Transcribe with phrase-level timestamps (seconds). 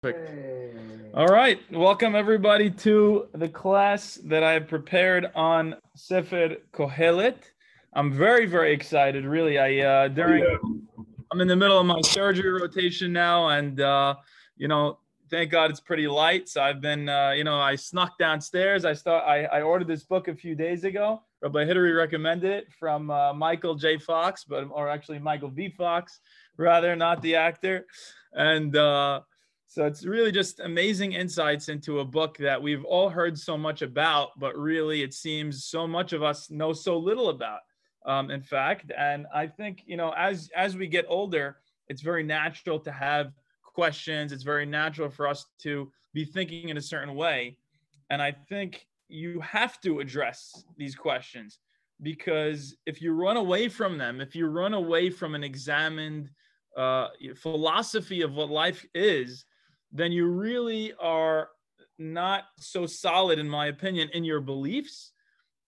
[0.00, 1.12] Perfect.
[1.12, 1.58] All right.
[1.72, 7.38] Welcome everybody to the class that I have prepared on Sefer Kohelet.
[7.94, 9.24] I'm very, very excited.
[9.24, 10.44] Really, I uh, during
[11.32, 14.14] I'm in the middle of my surgery rotation now, and uh,
[14.56, 15.00] you know,
[15.32, 16.48] thank God it's pretty light.
[16.48, 18.84] So I've been, uh, you know, I snuck downstairs.
[18.84, 19.24] I start.
[19.26, 21.22] I, I ordered this book a few days ago.
[21.42, 23.98] Rabbi Hidary recommended it from uh, Michael J.
[23.98, 25.70] Fox, but or actually Michael V.
[25.70, 26.20] Fox,
[26.56, 27.84] rather, not the actor,
[28.32, 28.76] and.
[28.76, 29.22] Uh,
[29.70, 33.82] so it's really just amazing insights into a book that we've all heard so much
[33.82, 37.60] about, but really it seems so much of us know so little about.
[38.06, 42.22] Um, in fact, and I think you know as as we get older, it's very
[42.22, 44.32] natural to have questions.
[44.32, 47.58] It's very natural for us to be thinking in a certain way,
[48.08, 51.58] and I think you have to address these questions
[52.00, 56.30] because if you run away from them, if you run away from an examined
[56.74, 59.44] uh, philosophy of what life is,
[59.92, 61.48] then you really are
[61.98, 65.12] not so solid, in my opinion, in your beliefs.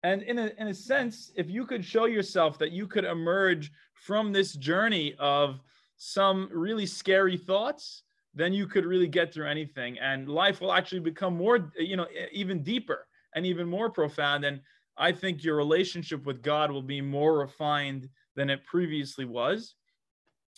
[0.03, 3.71] And in a, in a sense, if you could show yourself that you could emerge
[3.93, 5.59] from this journey of
[5.97, 9.99] some really scary thoughts, then you could really get through anything.
[9.99, 14.43] And life will actually become more, you know, even deeper and even more profound.
[14.45, 14.61] And
[14.97, 19.75] I think your relationship with God will be more refined than it previously was.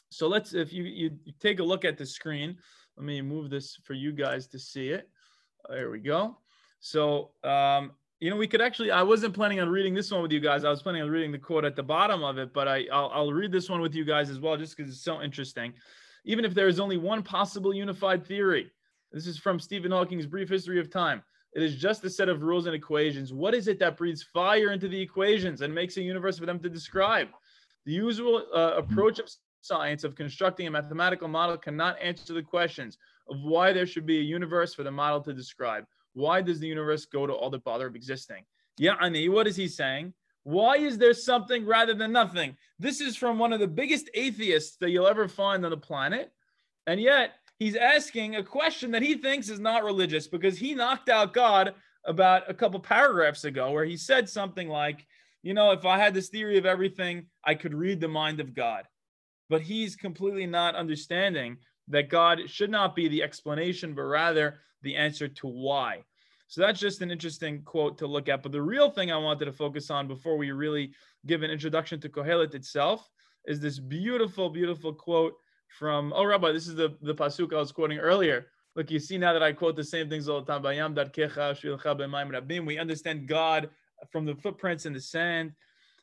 [0.09, 2.58] So let's, if you, you take a look at the screen,
[2.97, 5.09] let me move this for you guys to see it.
[5.69, 6.38] There we go.
[6.80, 10.31] So, um, you know, we could actually, I wasn't planning on reading this one with
[10.31, 10.63] you guys.
[10.63, 13.09] I was planning on reading the quote at the bottom of it, but I, I'll,
[13.13, 15.73] I'll read this one with you guys as well, just because it's so interesting.
[16.25, 18.72] Even if there is only one possible unified theory,
[19.11, 21.22] this is from Stephen Hawking's Brief History of Time.
[21.53, 23.31] It is just a set of rules and equations.
[23.31, 26.59] What is it that breathes fire into the equations and makes a universe for them
[26.59, 27.28] to describe?
[27.85, 29.30] The usual uh, approach of
[29.64, 32.97] science of constructing a mathematical model cannot answer the questions
[33.30, 35.86] of why there should be a universe for the model to describe.
[36.14, 38.44] Why does the universe go to all the bother of existing?
[38.78, 40.14] Yeah, Ani, what is he saying?
[40.44, 42.57] Why is there something rather than nothing?
[42.78, 46.34] This is from one of the biggest atheists that you'll ever find on the planet.
[46.85, 51.07] And yet, he's asking a question that he thinks is not religious because he knocked
[51.07, 51.74] out God
[52.06, 55.07] about a couple paragraphs ago, where he said something like,
[55.41, 58.53] You know, if I had this theory of everything, I could read the mind of
[58.53, 58.84] God
[59.53, 64.96] but he's completely not understanding that God should not be the explanation, but rather the
[64.96, 66.03] answer to why.
[66.47, 68.42] So that's just an interesting quote to look at.
[68.42, 70.92] But the real thing I wanted to focus on before we really
[71.28, 73.08] give an introduction to Kohelet itself
[73.46, 75.36] is this beautiful, beautiful quote
[75.78, 78.47] from, oh, Rabbi, this is the, the Pasuk I was quoting earlier.
[78.75, 80.63] Look, you see now that I quote the same things all the time.
[82.66, 83.69] We understand God
[84.12, 85.52] from the footprints in the sand.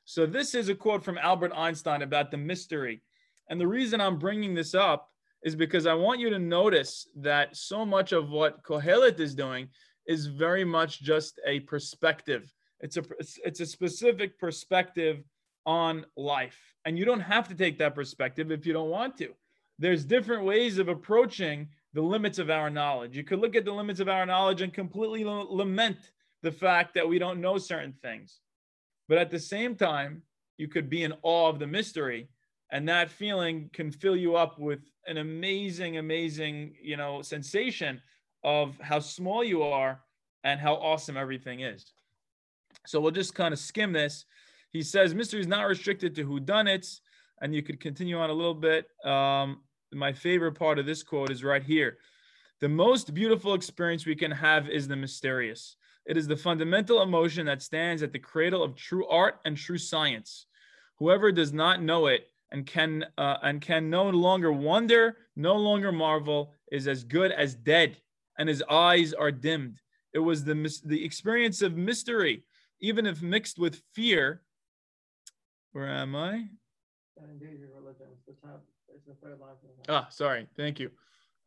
[0.05, 3.03] So this is a quote from Albert Einstein about the mystery
[3.51, 5.11] and the reason I'm bringing this up
[5.43, 9.69] is because I want you to notice that so much of what Kohelet is doing
[10.07, 12.53] is very much just a perspective.
[12.81, 13.03] It's a
[13.45, 15.25] it's a specific perspective
[15.67, 19.35] on life, and you don't have to take that perspective if you don't want to.
[19.79, 23.17] There's different ways of approaching the limits of our knowledge.
[23.17, 25.99] You could look at the limits of our knowledge and completely lament
[26.43, 28.41] the fact that we don't know certain things.
[29.09, 30.23] But at the same time,
[30.57, 32.29] you could be in awe of the mystery
[32.73, 38.01] and that feeling can fill you up with an amazing amazing you know sensation
[38.45, 40.01] of how small you are
[40.45, 41.93] and how awesome everything is.
[42.87, 44.25] So we'll just kind of skim this.
[44.73, 46.87] He says mystery is not restricted to who done it
[47.43, 48.87] and you could continue on a little bit.
[49.05, 49.61] Um,
[49.93, 51.99] my favorite part of this quote is right here.
[52.61, 55.77] The most beautiful experience we can have is the mysterious.
[56.07, 59.79] It is the fundamental emotion that stands at the cradle of true art and true
[59.79, 60.47] science.
[60.99, 65.93] Whoever does not know it and can uh, and can no longer wonder, no longer
[65.93, 67.97] marvel, is as good as dead,
[68.39, 69.81] and his eyes are dimmed.
[70.13, 72.45] It was the the experience of mystery,
[72.81, 74.43] even if mixed with fear.
[75.73, 76.47] Where am I?
[79.89, 80.47] Ah, sorry.
[80.57, 80.91] Thank you.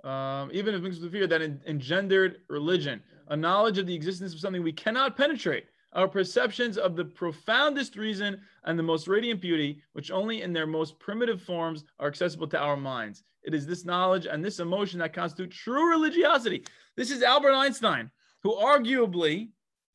[0.09, 4.39] Um, even if mixed with fear that engendered religion, a knowledge of the existence of
[4.39, 9.81] something we cannot penetrate our perceptions of the profoundest reason and the most radiant beauty,
[9.93, 13.23] which only in their most primitive forms are accessible to our minds.
[13.43, 16.65] It is this knowledge and this emotion that constitute true religiosity.
[16.95, 18.09] This is Albert Einstein,
[18.41, 19.49] who arguably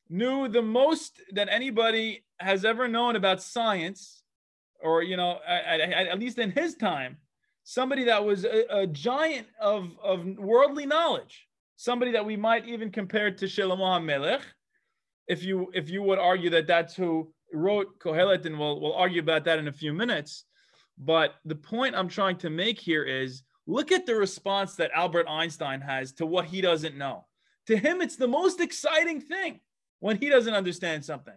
[0.09, 4.23] knew the most that anybody has ever known about science,
[4.81, 7.17] or, you know, at, at, at least in his time,
[7.63, 12.91] somebody that was a, a, giant of, of worldly knowledge, somebody that we might even
[12.91, 14.41] compare to Shlomo HaMelech
[15.29, 19.21] if you if you would argue that that's who wrote Kohelet, and we'll we'll argue
[19.21, 20.43] about that in a few minutes.
[20.97, 25.27] But the point I'm trying to make here is Look at the response that Albert
[25.29, 27.27] Einstein has to what he doesn't know.
[27.67, 29.59] To him, it's the most exciting thing
[29.99, 31.35] when he doesn't understand something.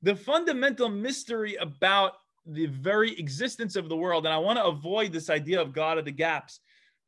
[0.00, 2.12] The fundamental mystery about
[2.46, 5.98] the very existence of the world, and I want to avoid this idea of God
[5.98, 6.60] of the gaps.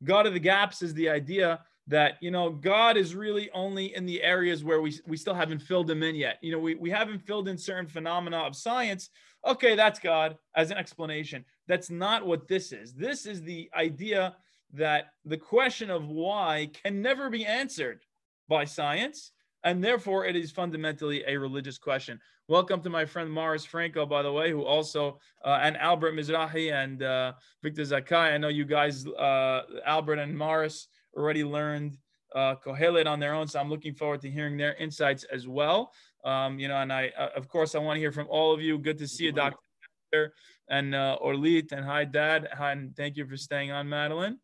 [0.03, 4.05] God of the gaps is the idea that you know god is really only in
[4.05, 6.37] the areas where we, we still haven't filled him in yet.
[6.41, 9.09] You know we, we haven't filled in certain phenomena of science.
[9.45, 11.45] Okay that's god as an explanation.
[11.67, 12.93] That's not what this is.
[12.93, 14.35] This is the idea
[14.73, 18.03] that the question of why can never be answered
[18.47, 19.33] by science
[19.63, 22.19] and therefore it is fundamentally a religious question.
[22.47, 26.73] Welcome to my friend Morris Franco, by the way, who also uh, and Albert Mizrahi
[26.73, 28.33] and uh, Victor Zakai.
[28.33, 31.97] I know you guys, uh, Albert and Morris, already learned
[32.35, 33.47] uh, Kohelet on their own.
[33.47, 35.91] So I'm looking forward to hearing their insights as well.
[36.23, 38.61] Um, you know, and I, uh, of course, I want to hear from all of
[38.61, 38.77] you.
[38.77, 40.33] Good to see you, Doctor,
[40.69, 44.37] and uh, Orlit, and hi, Dad, hi, and thank you for staying on, Madeline.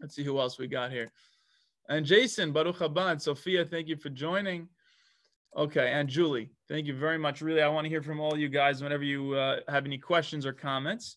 [0.00, 1.12] Let's see who else we got here.
[1.88, 4.68] And Jason, Baruch Haba, Sophia, thank you for joining.
[5.56, 7.40] Okay, and Julie, thank you very much.
[7.40, 10.44] Really, I want to hear from all you guys whenever you uh, have any questions
[10.44, 11.16] or comments.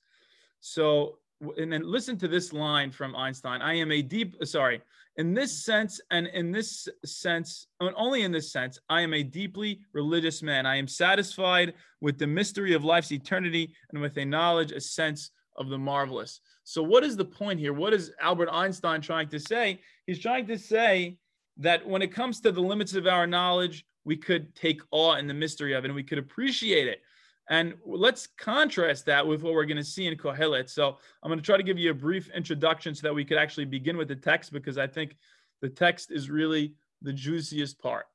[0.60, 1.18] So
[1.58, 3.62] and then listen to this line from Einstein.
[3.62, 4.82] I am a deep, sorry,
[5.18, 9.24] in this sense, and in this sense, and only in this sense, I am a
[9.24, 10.66] deeply religious man.
[10.66, 15.32] I am satisfied with the mystery of life's eternity and with a knowledge, a sense
[15.58, 16.40] of the marvelous.
[16.64, 17.74] So, what is the point here?
[17.74, 19.82] What is Albert Einstein trying to say?
[20.06, 21.18] He's trying to say
[21.58, 25.28] that when it comes to the limits of our knowledge, we could take awe in
[25.28, 27.02] the mystery of it and we could appreciate it.
[27.52, 30.70] And let's contrast that with what we're going to see in Kohelet.
[30.70, 33.38] So I'm going to try to give you a brief introduction so that we could
[33.38, 35.18] actually begin with the text because I think
[35.60, 38.06] the text is really the juiciest part.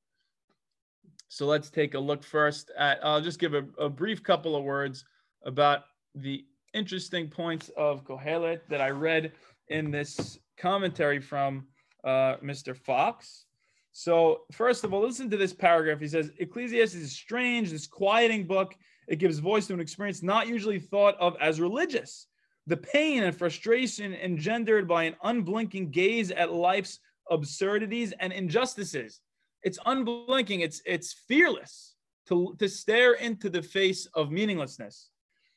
[1.28, 4.64] So let's take a look first at, I'll just give a, a brief couple of
[4.64, 5.04] words
[5.44, 5.82] about
[6.14, 9.32] the interesting points of Kohelet that I read
[9.68, 11.66] in this commentary from
[12.04, 12.74] uh, Mr.
[12.74, 13.44] Fox.
[13.92, 16.00] So, first of all, listen to this paragraph.
[16.00, 18.74] He says Ecclesiastes is strange, this quieting book
[19.06, 22.26] it gives voice to an experience not usually thought of as religious.
[22.66, 26.98] The pain and frustration engendered by an unblinking gaze at life's
[27.30, 29.20] absurdities and injustices.
[29.62, 31.94] It's unblinking, it's, it's fearless
[32.28, 35.10] to, to stare into the face of meaninglessness.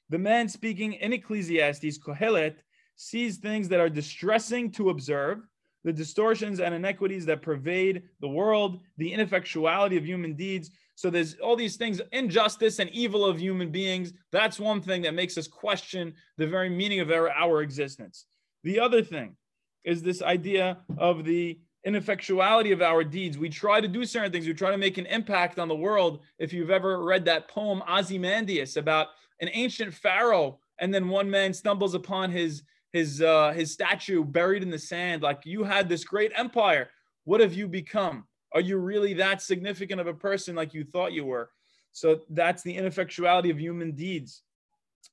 [0.09, 2.57] The man speaking in Ecclesiastes, Kohelet,
[2.95, 5.39] sees things that are distressing to observe,
[5.83, 11.35] the distortions and inequities that pervade the world, the ineffectuality of human deeds, so there's
[11.35, 14.11] all these things, injustice and evil of human beings.
[14.33, 18.25] That's one thing that makes us question the very meaning of our, our existence.
[18.65, 19.37] The other thing
[19.85, 21.57] is this idea of the
[21.87, 23.37] ineffectuality of our deeds.
[23.37, 24.45] We try to do certain things.
[24.45, 26.19] We try to make an impact on the world.
[26.37, 29.07] If you've ever read that poem Ozymandias about
[29.39, 34.63] an ancient pharaoh, and then one man stumbles upon his his uh, his statue buried
[34.63, 35.21] in the sand.
[35.21, 36.89] Like you had this great empire.
[37.23, 38.25] What have you become?
[38.53, 41.51] Are you really that significant of a person like you thought you were?
[41.91, 44.43] So that's the ineffectuality of human deeds.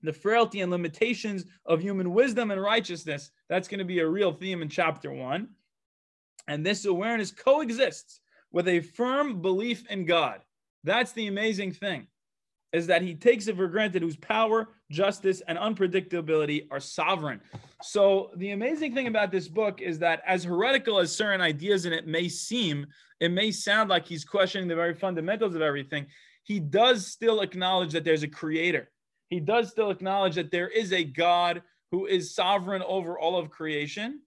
[0.03, 3.31] The frailty and limitations of human wisdom and righteousness.
[3.49, 5.49] That's going to be a real theme in chapter one.
[6.49, 8.21] And this awareness coexists
[8.53, 10.41] with a firm belief in God.
[10.85, 12.07] That's the amazing thing
[12.73, 17.41] is that he takes it for granted whose power, justice, and unpredictability are sovereign.
[17.83, 21.93] So the amazing thing about this book is that as heretical as certain ideas in
[21.93, 22.87] it may seem,
[23.21, 26.07] it may sound like he's questioning the very fundamentals of everything.
[26.45, 28.91] He does still acknowledge that there's a creator.
[29.29, 33.51] He does still acknowledge that there is a God who is sovereign over all of
[33.51, 34.21] creation.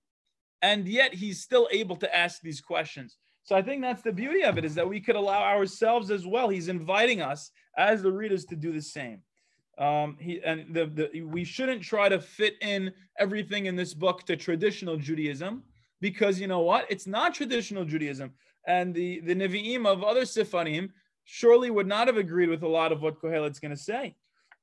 [0.61, 3.17] And yet he's still able to ask these questions.
[3.43, 6.27] So I think that's the beauty of it is that we could allow ourselves as
[6.27, 6.49] well.
[6.49, 9.21] He's inviting us as the readers to do the same.
[9.79, 14.25] Um, he and the, the we shouldn't try to fit in everything in this book
[14.25, 15.63] to traditional Judaism
[16.01, 16.85] because you know what?
[16.89, 18.31] It's not traditional Judaism.
[18.67, 20.89] And the the Nevi'im of other Sifarim
[21.23, 24.15] surely would not have agreed with a lot of what Kohelet's going to say.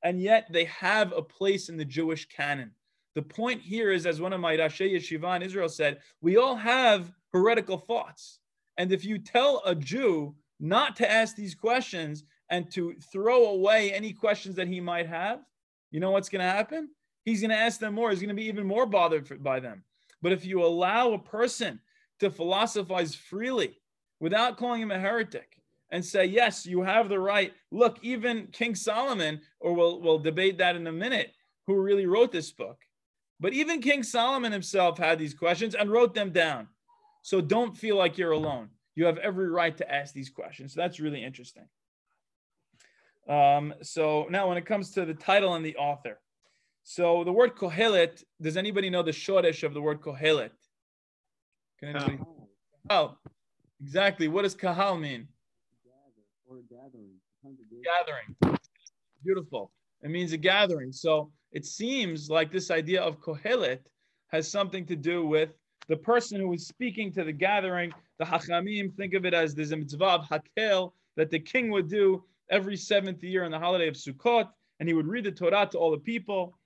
[0.03, 2.71] And yet they have a place in the Jewish canon.
[3.15, 6.55] The point here is, as one of my Rashi Yeshiva in Israel said, we all
[6.55, 8.39] have heretical thoughts.
[8.77, 13.91] And if you tell a Jew not to ask these questions and to throw away
[13.91, 15.39] any questions that he might have,
[15.91, 16.89] you know what's going to happen?
[17.25, 18.09] He's going to ask them more.
[18.09, 19.83] He's going to be even more bothered by them.
[20.21, 21.79] But if you allow a person
[22.19, 23.79] to philosophize freely
[24.19, 25.61] without calling him a heretic
[25.91, 27.53] and say, yes, you have the right.
[27.71, 31.33] Look, even King Solomon, or we'll, we'll debate that in a minute,
[31.65, 32.77] who really wrote this book.
[33.39, 36.67] But even King Solomon himself had these questions and wrote them down.
[37.21, 38.69] So don't feel like you're alone.
[38.95, 40.73] You have every right to ask these questions.
[40.73, 41.67] So that's really interesting.
[43.27, 46.19] Um, so now, when it comes to the title and the author,
[46.83, 50.51] So the word kohelet, does anybody know the shoresh of the word kohelet?
[51.79, 52.19] Can anybody?
[52.89, 53.17] Oh,
[53.81, 54.29] exactly.
[54.29, 55.27] What does kahal mean?
[57.83, 58.57] Gathering.
[59.21, 59.71] Beautiful.
[60.01, 60.93] It means a gathering.
[60.93, 63.79] So it seems like this idea of kohelet
[64.27, 65.49] has something to do with
[65.89, 67.91] the person who is speaking to the gathering.
[68.19, 71.89] The hachamim think of it as there's a mitzvah of hakel that the king would
[71.89, 74.47] do every seventh year on the holiday of Sukkot,
[74.79, 76.57] and he would read the Torah to all the people.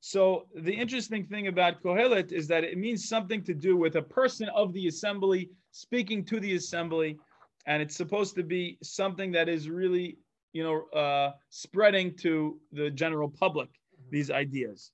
[0.00, 4.02] So the interesting thing about Kohelet is that it means something to do with a
[4.02, 7.18] person of the assembly speaking to the assembly,
[7.66, 10.18] and it's supposed to be something that is really,
[10.52, 13.70] you know, uh, spreading to the general public
[14.10, 14.92] these ideas.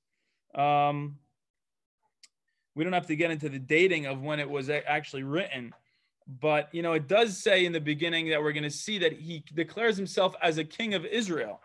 [0.55, 1.17] Um,
[2.77, 5.75] we don't have to get into the dating of when it was actually written,
[6.39, 9.13] but you know, it does say in the beginning that we're going to see that
[9.13, 11.61] he declares himself as a king of Israel.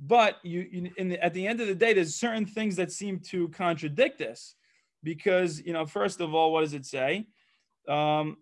[0.00, 3.48] But you, the, at the end of the day, there's certain things that seem to
[3.48, 4.54] contradict this,
[5.02, 7.26] because you know, first of all, what does it say?
[7.88, 8.36] Um,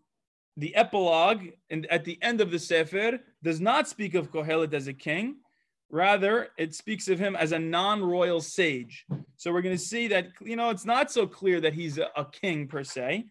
[0.57, 4.87] the epilogue and at the end of the Sefer does not speak of Kohelet as
[4.87, 5.37] a king.
[5.91, 9.07] Rather, it speaks of him as a non-royal sage.
[9.37, 12.09] So we're going to see that you know it's not so clear that he's a,
[12.17, 13.27] a king per se,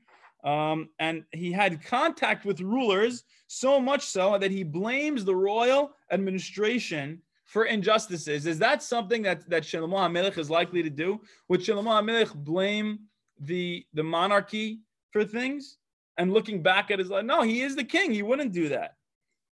[0.46, 5.92] um, and he had contact with rulers so much so that he blames the royal
[6.12, 8.46] administration for injustices.
[8.46, 11.20] Is that something that that Shlomo HaMelech is likely to do?
[11.50, 13.00] Would Shlomo HaMelech blame
[13.40, 15.78] the the monarchy for things?
[16.18, 18.12] And looking back at his life, no, he is the king.
[18.14, 18.96] He wouldn't do that.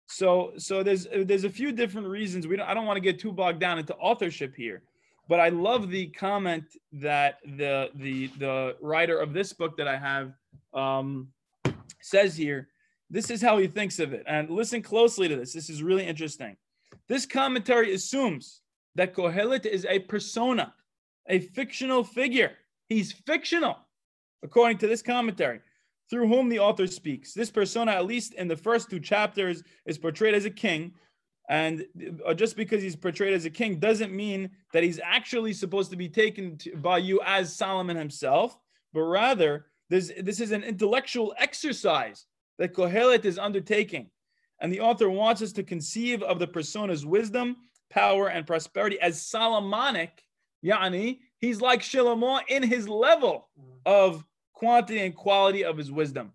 [0.07, 2.47] So so there's there's a few different reasons.
[2.47, 4.81] We don't, I don't want to get too bogged down into authorship here,
[5.27, 9.97] but I love the comment that the the the writer of this book that I
[9.97, 10.33] have
[10.73, 11.29] um,
[12.01, 12.69] says here.
[13.09, 15.51] This is how he thinks of it, and listen closely to this.
[15.51, 16.55] This is really interesting.
[17.07, 18.61] This commentary assumes
[18.95, 20.73] that Kohelet is a persona,
[21.27, 22.51] a fictional figure.
[22.87, 23.77] He's fictional,
[24.43, 25.61] according to this commentary,
[26.09, 27.33] through whom the author speaks.
[27.33, 30.93] This persona, at least in the first two chapters, is portrayed as a king.
[31.49, 31.85] And
[32.25, 35.97] uh, just because he's portrayed as a king doesn't mean that he's actually supposed to
[35.97, 38.55] be taken to, by you as Solomon himself,
[38.93, 42.25] but rather, this, this is an intellectual exercise
[42.57, 44.09] that Kohelet is undertaking.
[44.61, 47.57] And the author wants us to conceive of the persona's wisdom,
[47.89, 50.23] power, and prosperity as Solomonic.
[50.63, 53.47] Yani, he's like Shlomo in his level
[53.85, 56.33] of quantity and quality of his wisdom.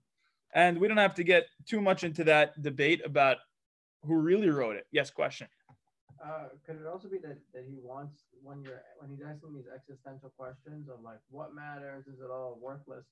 [0.55, 3.39] And we don't have to get too much into that debate about
[4.05, 4.87] who really wrote it.
[4.91, 5.47] Yes, question.
[6.25, 9.69] Uh, could it also be that, that he wants when you're when he's asking these
[9.69, 13.05] existential questions of like what matters is it all worthless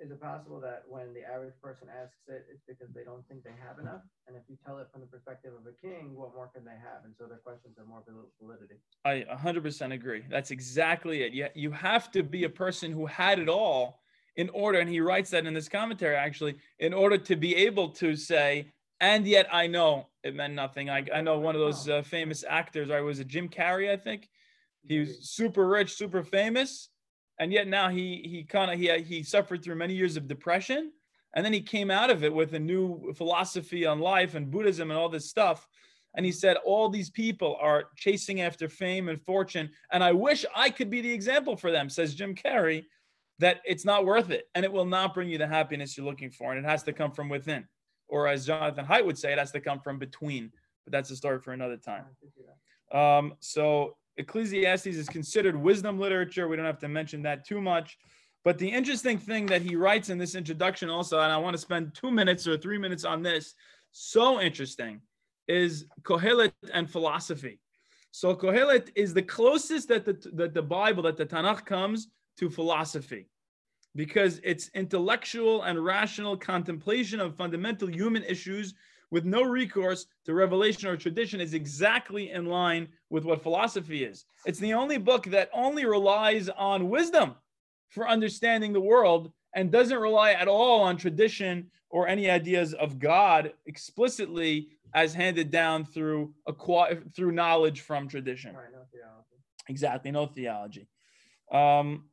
[0.00, 3.42] is it possible that when the average person asks it, it's because they don't think
[3.42, 4.02] they have enough?
[4.26, 6.78] And if you tell it from the perspective of a king, what more can they
[6.78, 7.04] have?
[7.04, 8.02] And so their questions are more
[8.40, 8.76] validity.
[9.04, 10.24] I 100% agree.
[10.30, 11.32] That's exactly it.
[11.32, 14.00] You, you have to be a person who had it all
[14.36, 17.88] in order, and he writes that in this commentary actually, in order to be able
[17.88, 20.90] to say, and yet I know it meant nothing.
[20.90, 23.96] I, I know one of those uh, famous actors, I was a Jim Carrey, I
[23.96, 24.28] think.
[24.86, 26.88] He was super rich, super famous
[27.38, 30.92] and yet now he he kind of he he suffered through many years of depression.
[31.34, 34.90] And then he came out of it with a new philosophy on life and buddhism
[34.90, 35.68] and all this stuff.
[36.14, 40.44] And he said all these people are chasing after fame and fortune and i wish
[40.56, 42.86] i could be the example for them says jim carrey
[43.38, 46.30] that it's not worth it and it will not bring you the happiness you're looking
[46.30, 47.64] for and it has to come from within.
[48.08, 50.50] Or as jonathan haidt would say it has to come from between.
[50.84, 52.04] But that's a story for another time.
[52.90, 56.48] Um, so Ecclesiastes is considered wisdom literature.
[56.48, 57.96] We don't have to mention that too much.
[58.44, 61.60] But the interesting thing that he writes in this introduction, also, and I want to
[61.60, 63.54] spend two minutes or three minutes on this,
[63.92, 65.00] so interesting,
[65.46, 67.60] is Kohelet and philosophy.
[68.10, 72.08] So Kohelet is the closest that the, that the Bible, that the Tanakh comes
[72.38, 73.28] to philosophy
[73.94, 78.74] because it's intellectual and rational contemplation of fundamental human issues
[79.10, 84.26] with no recourse to revelation or tradition is exactly in line with what philosophy is.
[84.44, 87.34] It's the only book that only relies on wisdom
[87.88, 92.98] for understanding the world and doesn't rely at all on tradition or any ideas of
[92.98, 96.32] God explicitly as handed down through
[97.14, 98.54] through knowledge from tradition.
[98.54, 98.80] Right, no
[99.68, 100.88] exactly, no theology.
[101.52, 102.04] Um,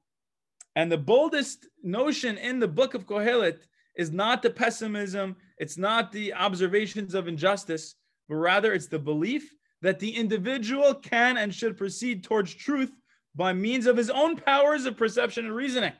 [0.75, 6.11] and the boldest notion in the book of Kohelet is not the pessimism, it's not
[6.11, 7.95] the observations of injustice,
[8.27, 12.91] but rather it's the belief that the individual can and should proceed towards truth
[13.35, 15.93] by means of his own powers of perception and reasoning.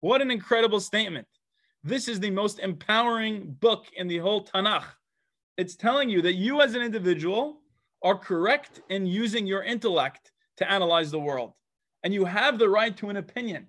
[0.00, 1.26] What an incredible statement.
[1.82, 4.84] This is the most empowering book in the whole Tanakh.
[5.56, 7.60] It's telling you that you, as an individual,
[8.02, 11.52] are correct in using your intellect to analyze the world.
[12.04, 13.66] and you have the right to an opinion.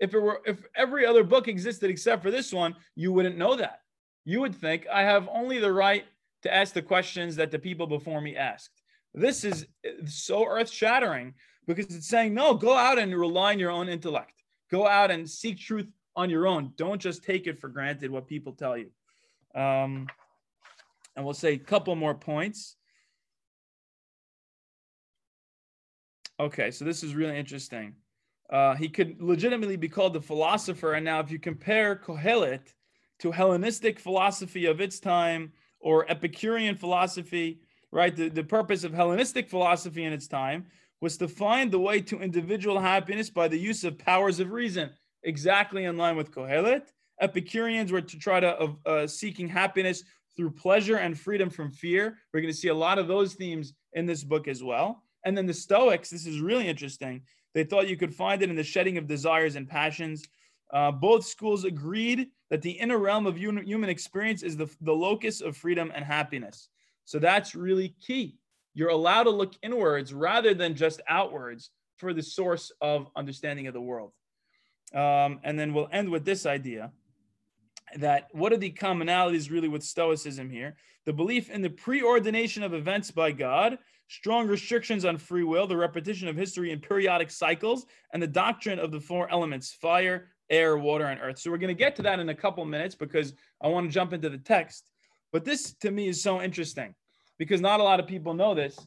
[0.00, 3.54] If it were, if every other book existed except for this one, you wouldn't know
[3.56, 3.80] that.
[4.28, 6.04] You would think I have only the right
[6.42, 8.82] to ask the questions that the people before me asked.
[9.14, 9.66] This is
[10.04, 11.32] so earth shattering
[11.66, 14.42] because it's saying, no, go out and rely on your own intellect.
[14.70, 16.74] Go out and seek truth on your own.
[16.76, 18.90] Don't just take it for granted what people tell you.
[19.54, 20.08] Um,
[21.16, 22.76] and we'll say a couple more points.
[26.38, 27.94] Okay, so this is really interesting.
[28.52, 30.92] Uh, he could legitimately be called the philosopher.
[30.92, 32.74] And now, if you compare Kohelet
[33.20, 37.60] to Hellenistic philosophy of its time or Epicurean philosophy,
[37.90, 38.14] right?
[38.14, 40.66] The, the purpose of Hellenistic philosophy in its time
[41.00, 44.90] was to find the way to individual happiness by the use of powers of reason,
[45.22, 46.82] exactly in line with Kohelet.
[47.20, 50.02] Epicureans were to try to uh, seeking happiness
[50.36, 52.18] through pleasure and freedom from fear.
[52.32, 55.02] We're going to see a lot of those themes in this book as well.
[55.24, 57.22] And then the Stoics, this is really interesting.
[57.54, 60.24] They thought you could find it in the shedding of desires and passions.
[60.72, 65.40] Uh, both schools agreed that the inner realm of human experience is the, the locus
[65.40, 66.68] of freedom and happiness.
[67.04, 68.38] So that's really key.
[68.74, 73.74] You're allowed to look inwards rather than just outwards for the source of understanding of
[73.74, 74.12] the world.
[74.94, 76.92] Um, and then we'll end with this idea
[77.96, 80.76] that what are the commonalities really with Stoicism here?
[81.04, 83.78] The belief in the preordination of events by God,
[84.08, 88.78] strong restrictions on free will, the repetition of history in periodic cycles, and the doctrine
[88.78, 91.38] of the four elements fire, air, water, and earth.
[91.38, 93.92] So we're going to get to that in a couple minutes because I want to
[93.92, 94.90] jump into the text.
[95.32, 96.94] But this to me is so interesting
[97.38, 98.78] because not a lot of people know this.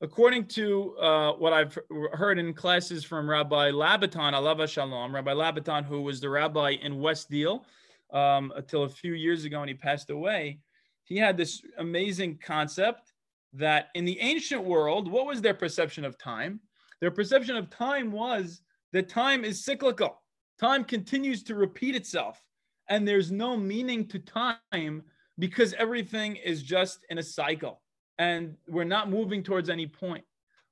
[0.00, 1.78] According to uh, what I've
[2.12, 6.98] heard in classes from Rabbi Labaton, Alava Shalom, Rabbi Labaton, who was the rabbi in
[6.98, 7.64] West Deal
[8.12, 10.58] um, until a few years ago and he passed away,
[11.04, 13.12] he had this amazing concept
[13.52, 16.58] that in the ancient world, what was their perception of time?
[17.00, 20.21] Their perception of time was that time is cyclical.
[20.60, 22.42] Time continues to repeat itself,
[22.88, 25.02] and there's no meaning to time
[25.38, 27.80] because everything is just in a cycle
[28.18, 30.24] and we're not moving towards any point.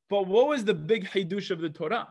[0.09, 2.09] But what was the big hidush of the Torah?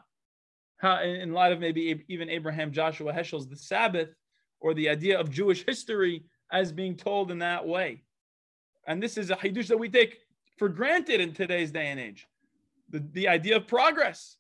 [0.78, 4.10] How, in light of maybe even Abraham Joshua Heschel's The Sabbath,
[4.62, 8.04] or the idea of Jewish history as being told in that way.
[8.88, 10.20] And this is a hidush that we take
[10.58, 12.28] for granted in today's day and age.
[12.89, 14.38] The, the idea of progress.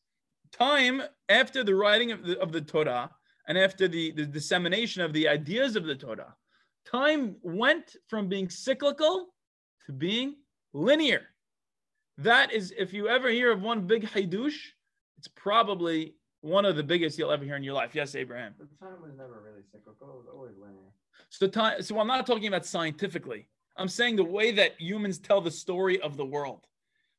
[0.51, 3.11] Time after the writing of the, of the Torah
[3.49, 6.35] and after the, the dissemination of the ideas of the Torah,
[6.89, 9.33] time went from being cyclical
[9.87, 10.35] to being
[10.71, 11.23] linear.
[12.19, 14.55] That is, if you ever hear of one big hidush,
[15.17, 17.95] it's probably one of the biggest you'll ever hear in your life.
[17.95, 18.53] Yes, Abraham.
[18.59, 20.91] The time was never really cyclical; it was always linear.
[21.29, 21.81] So time.
[21.81, 23.49] So I'm not talking about scientifically.
[23.77, 26.67] I'm saying the way that humans tell the story of the world.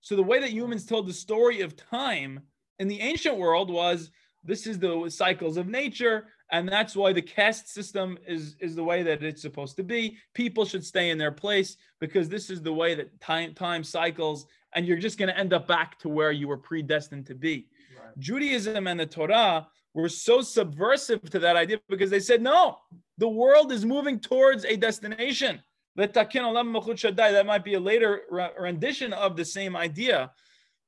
[0.00, 2.40] So the way that humans told the story of time
[2.78, 4.10] in the ancient world was
[4.44, 8.83] this is the cycles of nature and that's why the caste system is is the
[8.83, 10.16] way that it's supposed to be.
[10.35, 14.46] People should stay in their place because this is the way that time time cycles
[14.74, 17.68] and you're just going to end up back to where you were predestined to be.
[17.98, 18.18] Right.
[18.18, 22.79] judaism and the torah were so subversive to that idea because they said no
[23.18, 25.62] the world is moving towards a destination.
[25.96, 28.22] That might be a later
[28.59, 30.31] rendition of the same idea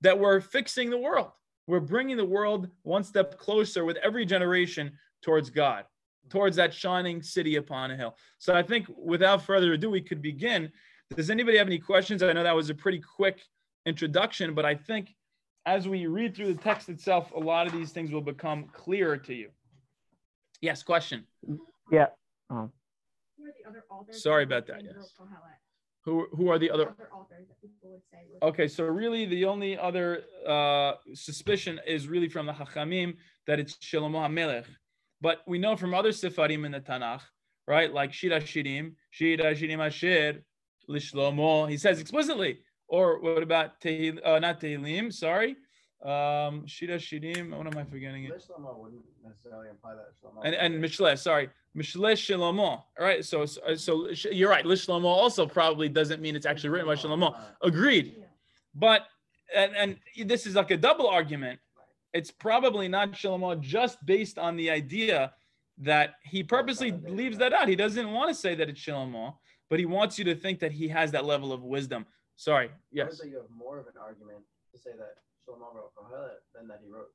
[0.01, 1.33] that we're fixing the world
[1.67, 5.85] we're bringing the world one step closer with every generation towards God,
[6.29, 8.17] towards that shining city upon a hill.
[8.39, 10.71] So I think without further ado, we could begin.
[11.15, 12.23] Does anybody have any questions?
[12.23, 13.41] I know that was a pretty quick
[13.87, 15.15] introduction, but I think
[15.67, 19.17] as we read through the text itself, a lot of these things will become clearer
[19.19, 19.51] to you.
[20.61, 21.25] Yes, question.
[21.91, 22.07] Yeah.
[22.51, 22.73] Um,
[24.11, 24.83] Sorry about that.
[24.85, 25.13] Yes.
[26.05, 28.19] Who, who are the other, other authors that people would say?
[28.43, 33.15] Okay, so really the only other uh, suspicion is really from the Hachamim
[33.47, 34.65] that it's Shlomo HaMelech.
[35.21, 37.21] But we know from other Sifarim in the Tanakh,
[37.69, 40.43] right, like Shir HaShirim, Shir HaShirim Asher,
[40.91, 42.59] Lishlomo, he says explicitly.
[42.89, 45.57] Or what about Tehil, uh, not Tehillim, sorry,
[46.05, 48.25] um, Shir HaShirim, what am I forgetting?
[48.25, 48.33] It?
[48.59, 50.45] wouldn't necessarily imply that Shlomo.
[50.45, 51.49] And, and Mishle, sorry.
[51.77, 52.59] Mishle Shlomo.
[52.59, 53.25] All right.
[53.25, 54.65] So, so, so you're right.
[54.65, 57.37] Lishlomo also probably doesn't mean it's actually written by Shlomo.
[57.63, 58.17] Agreed.
[58.75, 59.07] But,
[59.55, 61.61] and, and this is like a double argument.
[62.13, 65.33] It's probably not Shlomo just based on the idea
[65.79, 67.69] that he purposely leaves that out.
[67.69, 69.35] He doesn't want to say that it's Shlomo,
[69.71, 72.07] but he wants you to think that he has that level of wisdom.
[72.35, 72.71] Sorry.
[72.91, 73.21] Yes.
[73.25, 74.41] you have more of an argument
[74.73, 75.15] to say that
[75.49, 77.11] Shlomo Kohelet than that he wrote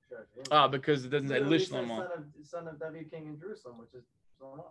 [0.51, 1.87] Ah, because it doesn't say Lish Shlomo.
[1.97, 4.03] Son of, son of David King in Jerusalem, which is
[4.39, 4.65] Shlomo.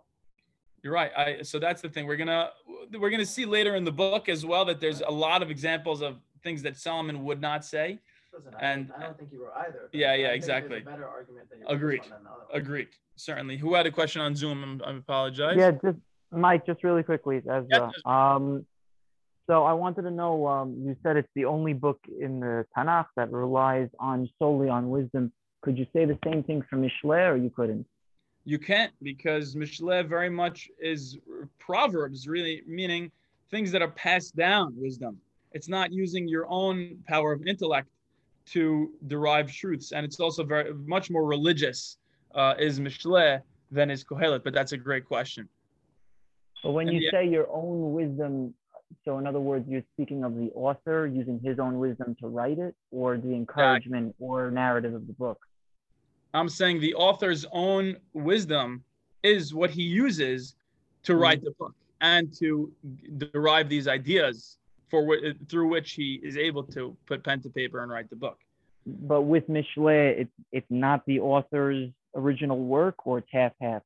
[0.83, 1.11] You're right.
[1.17, 2.05] I, so that's the thing.
[2.05, 2.51] We're gonna
[2.97, 6.01] we're gonna see later in the book as well that there's a lot of examples
[6.01, 7.99] of things that Solomon would not say.
[8.33, 9.89] Listen, I, And- I don't think he wrote either.
[9.91, 10.77] Yeah, but I yeah, think exactly.
[10.77, 12.01] A better argument that Agreed.
[12.01, 12.61] one than the other one.
[12.61, 12.87] Agreed.
[13.15, 13.57] Certainly.
[13.57, 14.63] Who had a question on Zoom?
[14.63, 15.55] I'm- I apologize.
[15.57, 15.97] Yeah, just
[16.31, 17.91] Mike, just really quickly, Yeah, Ezra.
[18.05, 18.65] Um,
[19.47, 20.45] so I wanted to know.
[20.45, 24.89] Um, you said it's the only book in the Tanakh that relies on solely on
[24.89, 25.31] wisdom.
[25.61, 27.85] Could you say the same thing for Mishle, or you couldn't?
[28.43, 31.17] You can't because Mishle very much is
[31.59, 33.11] proverbs, really meaning
[33.49, 35.17] things that are passed down wisdom.
[35.53, 37.87] It's not using your own power of intellect
[38.47, 41.97] to derive truths, and it's also very much more religious
[42.35, 44.43] uh, is Mishle than is Kohelet.
[44.43, 45.47] But that's a great question.
[46.63, 48.53] But when And you say your own wisdom,
[49.05, 52.59] so in other words, you're speaking of the author using his own wisdom to write
[52.59, 55.39] it, or the encouragement or narrative of the book.
[56.33, 58.83] I'm saying the author's own wisdom
[59.23, 60.55] is what he uses
[61.03, 61.19] to Mhm.
[61.19, 62.71] write the book and to
[63.17, 64.57] derive these ideas
[64.89, 68.15] for wh- through which he is able to put pen to paper and write the
[68.15, 68.39] book.
[68.85, 73.83] But with Mishle, it's it's not the author's original work, or it's half half.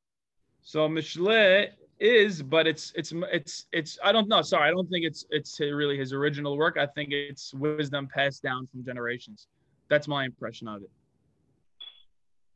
[0.61, 1.69] So Mishle
[2.01, 4.41] is, but it's it's it's it's I don't know.
[4.41, 6.77] Sorry, I don't think it's it's really his original work.
[6.77, 9.47] I think it's wisdom passed down from generations.
[9.89, 10.89] That's my impression of it.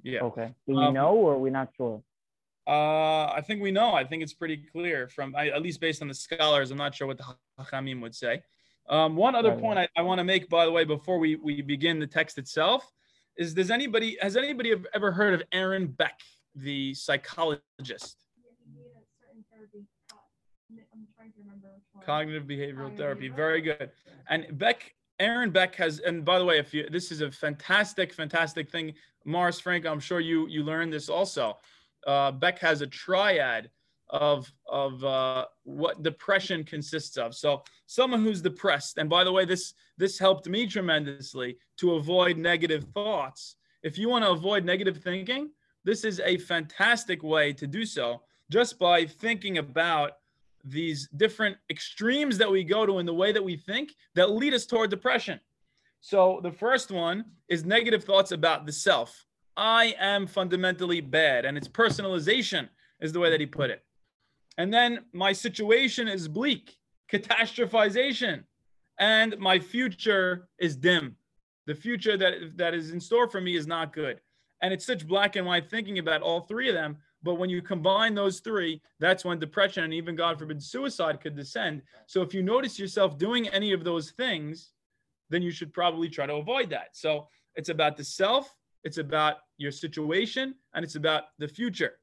[0.04, 0.24] Yeah.
[0.24, 0.54] Okay.
[0.68, 2.02] Do we Um, know, or are we not sure?
[2.68, 3.94] Uh, I think we know.
[3.94, 6.72] I think it's pretty clear from I, at least based on the scholars.
[6.72, 7.26] I'm not sure what the
[7.60, 8.42] Hachamim would say.
[8.90, 11.36] Um, one other Right, point I, I want to make, by the way, before we,
[11.38, 12.92] we begin the text itself,
[13.36, 16.20] is does anybody has anybody ever heard of Aaron Beck,
[16.56, 18.25] the psychologist,
[22.06, 23.28] cognitive behavioral therapy?
[23.30, 23.92] Very good.
[24.30, 28.14] And Beck, Aaron Beck has, and by the way, if you this is a fantastic,
[28.14, 28.94] fantastic thing.
[29.26, 31.58] Morris Frank, I'm sure you you learned this also.
[32.06, 33.70] Uh, Beck has a triad
[34.10, 37.34] of of uh, what depression consists of.
[37.36, 42.38] So someone who's depressed, and by the way, this this helped me tremendously to avoid
[42.38, 43.56] negative thoughts.
[43.84, 45.52] If you want to avoid negative thinking,
[45.84, 50.12] this is a fantastic way to do so just by thinking about
[50.64, 54.54] these different extremes that we go to in the way that we think that lead
[54.54, 55.40] us toward depression.
[56.02, 59.26] So the first one is negative thoughts about the self.
[59.58, 63.84] I am fundamentally bad, and it's personalization is the way that he put it.
[64.58, 66.76] And then my situation is bleak,
[67.12, 68.44] catastrophization,
[69.00, 71.16] and my future is dim.
[71.68, 74.22] The future that that is in store for me is not good.
[74.62, 76.98] And it's such black and white thinking about all three of them.
[77.26, 81.36] But when you combine those three, that's when depression and even God forbid suicide could
[81.36, 81.82] descend.
[82.06, 84.74] So if you notice yourself doing any of those things,
[85.32, 86.90] then you should probably try to avoid that.
[86.92, 91.94] So it's about the self, it's about your situation, and it's about the future.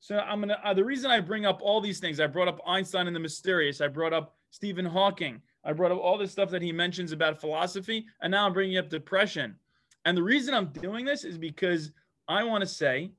[0.00, 0.58] So I'm gonna.
[0.64, 3.20] Uh, the reason I bring up all these things, I brought up Einstein and the
[3.20, 3.80] mysterious.
[3.80, 5.40] I brought up Stephen Hawking.
[5.64, 8.78] I brought up all this stuff that he mentions about philosophy, and now I'm bringing
[8.78, 9.54] up depression.
[10.04, 11.92] And the reason I'm doing this is because
[12.26, 13.12] I want to say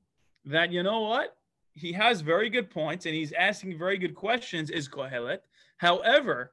[0.44, 1.36] that you know what
[1.74, 4.70] he has very good points and he's asking very good questions.
[4.70, 5.40] Is Kohelet?
[5.78, 6.52] However,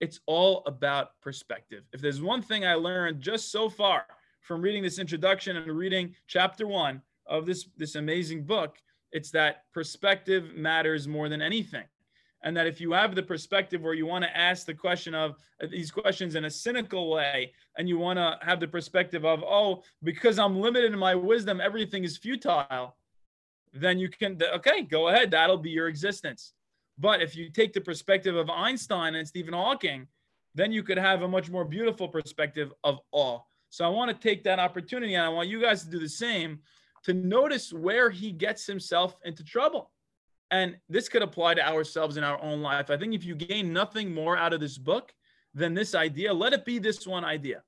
[0.00, 1.84] it's all about perspective.
[1.92, 4.04] If there's one thing I learned just so far
[4.40, 8.76] from reading this introduction and reading chapter one of this this amazing book,
[9.12, 11.84] it's that perspective matters more than anything.
[12.44, 15.34] And that if you have the perspective where you want to ask the question of
[15.60, 19.42] uh, these questions in a cynical way, and you want to have the perspective of,
[19.42, 22.94] oh, because I'm limited in my wisdom, everything is futile,
[23.72, 25.30] then you can, okay, go ahead.
[25.30, 26.52] That'll be your existence.
[26.98, 30.06] But if you take the perspective of Einstein and Stephen Hawking,
[30.54, 33.40] then you could have a much more beautiful perspective of awe.
[33.70, 36.08] So I want to take that opportunity and I want you guys to do the
[36.08, 36.60] same
[37.04, 39.90] to notice where he gets himself into trouble.
[40.50, 42.90] And this could apply to ourselves in our own life.
[42.90, 45.12] I think if you gain nothing more out of this book
[45.54, 47.62] than this idea, let it be this one idea.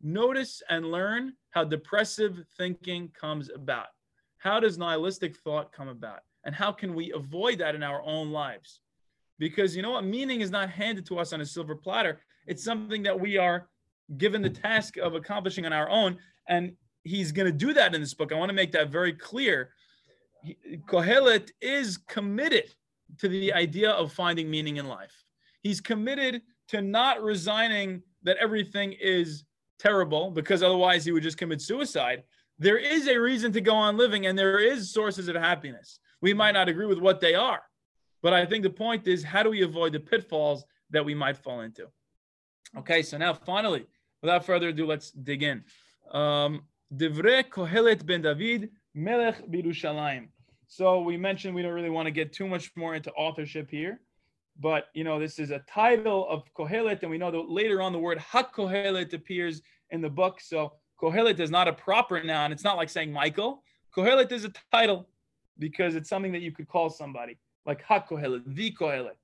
[0.00, 3.86] Notice and learn how depressive thinking comes about.
[4.44, 6.20] How does nihilistic thought come about?
[6.44, 8.80] And how can we avoid that in our own lives?
[9.38, 10.04] Because you know what?
[10.04, 12.20] Meaning is not handed to us on a silver platter.
[12.46, 13.68] It's something that we are
[14.18, 16.18] given the task of accomplishing on our own.
[16.46, 18.32] And he's going to do that in this book.
[18.32, 19.70] I want to make that very clear.
[20.86, 22.64] Kohelet is committed
[23.20, 25.24] to the idea of finding meaning in life.
[25.62, 29.44] He's committed to not resigning that everything is
[29.78, 32.24] terrible because otherwise he would just commit suicide.
[32.58, 35.98] There is a reason to go on living and there is sources of happiness.
[36.20, 37.62] We might not agree with what they are,
[38.22, 41.36] but I think the point is how do we avoid the pitfalls that we might
[41.36, 41.88] fall into?
[42.76, 43.86] Okay, so now finally,
[44.22, 45.64] without further ado, let's dig in.
[46.10, 46.62] Um,
[46.92, 50.28] Kohelet ben David, Melech Birushalayim.
[50.66, 54.00] So we mentioned we don't really want to get too much more into authorship here,
[54.58, 57.92] but you know this is a title of Kohelet, and we know that later on
[57.92, 60.40] the word HaKohelet appears in the book.
[60.40, 62.52] So Kohelet is not a proper noun.
[62.52, 63.62] It's not like saying Michael.
[63.96, 65.08] Kohelet is a title
[65.58, 69.16] because it's something that you could call somebody like Ha Kohelet, the Kohelet.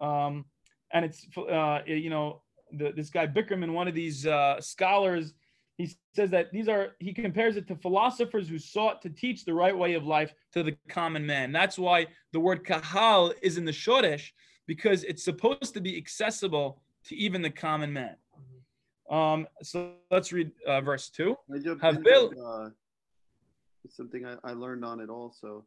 [0.00, 0.44] Um,
[0.92, 5.34] and it's, uh, you know, the, this guy Bickerman, one of these uh, scholars,
[5.76, 9.54] he says that these are, he compares it to philosophers who sought to teach the
[9.54, 11.52] right way of life to the common man.
[11.52, 14.30] That's why the word kahal is in the Shoresh,
[14.66, 18.16] because it's supposed to be accessible to even the common man.
[19.10, 21.36] Um, so let's read uh, verse two.
[21.80, 22.34] Have built.
[22.38, 22.70] Uh,
[23.90, 25.64] something I, I, learned on it also.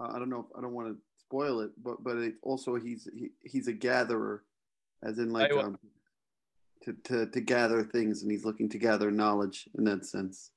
[0.00, 2.76] Uh, I don't know if I don't want to spoil it, but but it also
[2.76, 4.44] he's he, he's a gatherer,
[5.02, 5.78] as in like um,
[6.84, 10.50] to, to to gather things, and he's looking to gather knowledge in that sense.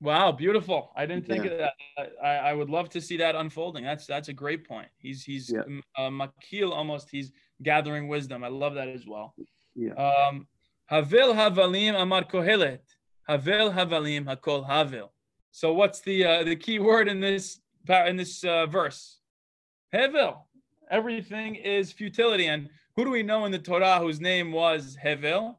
[0.00, 0.90] Wow, beautiful!
[0.96, 1.50] I didn't think yeah.
[1.52, 2.12] of that.
[2.22, 3.84] I, I would love to see that unfolding.
[3.84, 4.88] That's that's a great point.
[4.98, 5.62] He's he's yeah.
[5.96, 7.08] uh, makil almost.
[7.10, 7.32] He's
[7.62, 8.42] gathering wisdom.
[8.42, 9.34] I love that as well.
[9.74, 9.94] Yeah.
[9.94, 10.46] Um,
[10.92, 12.80] Havel havalim amar kohelet.
[13.26, 15.10] Havel havalim hakol havel.
[15.50, 19.20] So what's the uh, the key word in this in this uh, verse?
[19.94, 20.36] Hevel.
[20.90, 22.48] Everything is futility.
[22.48, 25.56] And who do we know in the Torah whose name was Hevel?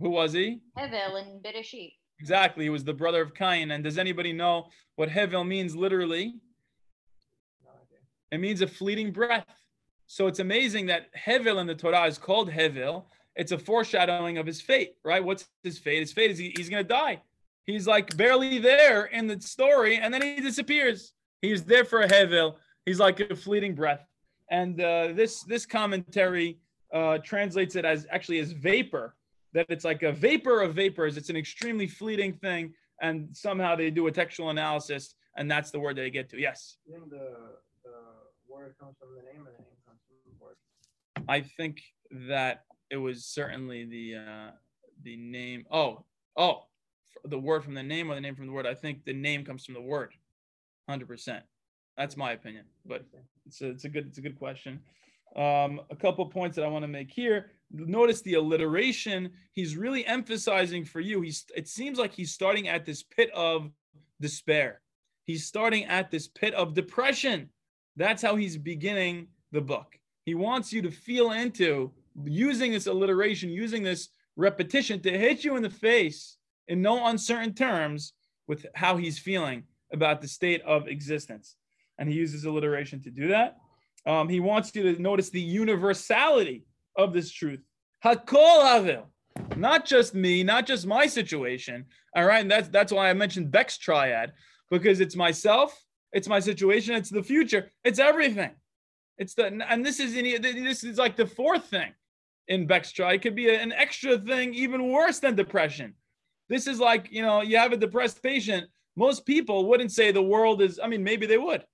[0.00, 0.60] Who was he?
[0.78, 1.94] Hevel in Bereshit.
[2.20, 2.64] Exactly.
[2.64, 3.70] He was the brother of Cain.
[3.70, 6.34] And does anybody know what Hevel means literally?
[8.30, 9.46] It means a fleeting breath.
[10.06, 13.04] So it's amazing that Hevel in the Torah is called Hevel.
[13.34, 15.22] It's a foreshadowing of his fate, right?
[15.22, 16.00] What's his fate?
[16.00, 17.20] His fate is he, he's going to die.
[17.66, 21.12] He's like barely there in the story, and then he disappears.
[21.42, 22.54] He's there for a Hevel.
[22.84, 24.06] He's like a fleeting breath.
[24.50, 26.58] And uh, this this commentary
[26.92, 29.16] uh, translates it as actually as vapor.
[29.52, 31.16] That it's like a vapor of vapors.
[31.16, 35.80] It's an extremely fleeting thing, and somehow they do a textual analysis, and that's the
[35.80, 36.40] word they get to.
[36.40, 36.76] Yes.
[36.86, 37.18] The,
[37.84, 37.96] the
[38.48, 40.56] word comes from the name, and the name comes from the word.
[41.28, 41.82] I think
[42.28, 44.50] that it was certainly the uh,
[45.02, 45.64] the name.
[45.70, 46.04] Oh,
[46.36, 46.64] oh,
[47.24, 48.66] the word from the name or the name from the word.
[48.66, 50.12] I think the name comes from the word,
[50.88, 51.44] hundred percent.
[51.96, 53.04] That's my opinion, but
[53.46, 54.80] it's a, it's a good it's a good question.
[55.34, 57.50] Um, a couple points that I want to make here.
[57.70, 59.30] Notice the alliteration.
[59.52, 61.20] He's really emphasizing for you.
[61.20, 63.70] He's it seems like he's starting at this pit of
[64.20, 64.80] despair.
[65.24, 67.50] He's starting at this pit of depression.
[67.96, 69.98] That's how he's beginning the book.
[70.26, 71.92] He wants you to feel into
[72.24, 76.36] using this alliteration, using this repetition to hit you in the face
[76.66, 78.12] in no uncertain terms
[78.48, 79.62] with how he's feeling
[79.92, 81.54] about the state of existence.
[81.98, 83.58] And he uses alliteration to do that.
[84.04, 86.64] Um, he wants you to notice the universality
[86.96, 87.60] of this truth.
[88.04, 89.04] Hakol havil,
[89.56, 91.84] not just me, not just my situation.
[92.16, 94.32] All right, and that's that's why I mentioned Beck's triad
[94.70, 95.80] because it's myself,
[96.12, 98.50] it's my situation, it's the future, it's everything.
[99.18, 101.92] It's the and this is in, this is like the fourth thing
[102.48, 103.16] in Beck's triad.
[103.16, 105.94] It could be an extra thing, even worse than depression.
[106.48, 108.66] This is like, you know, you have a depressed patient.
[108.96, 111.64] Most people wouldn't say the world is, I mean, maybe they would.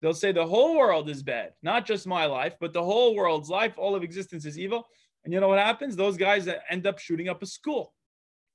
[0.00, 3.50] They'll say the whole world is bad, not just my life, but the whole world's
[3.50, 4.86] life, all of existence is evil.
[5.24, 5.94] And you know what happens?
[5.94, 7.92] Those guys that end up shooting up a school.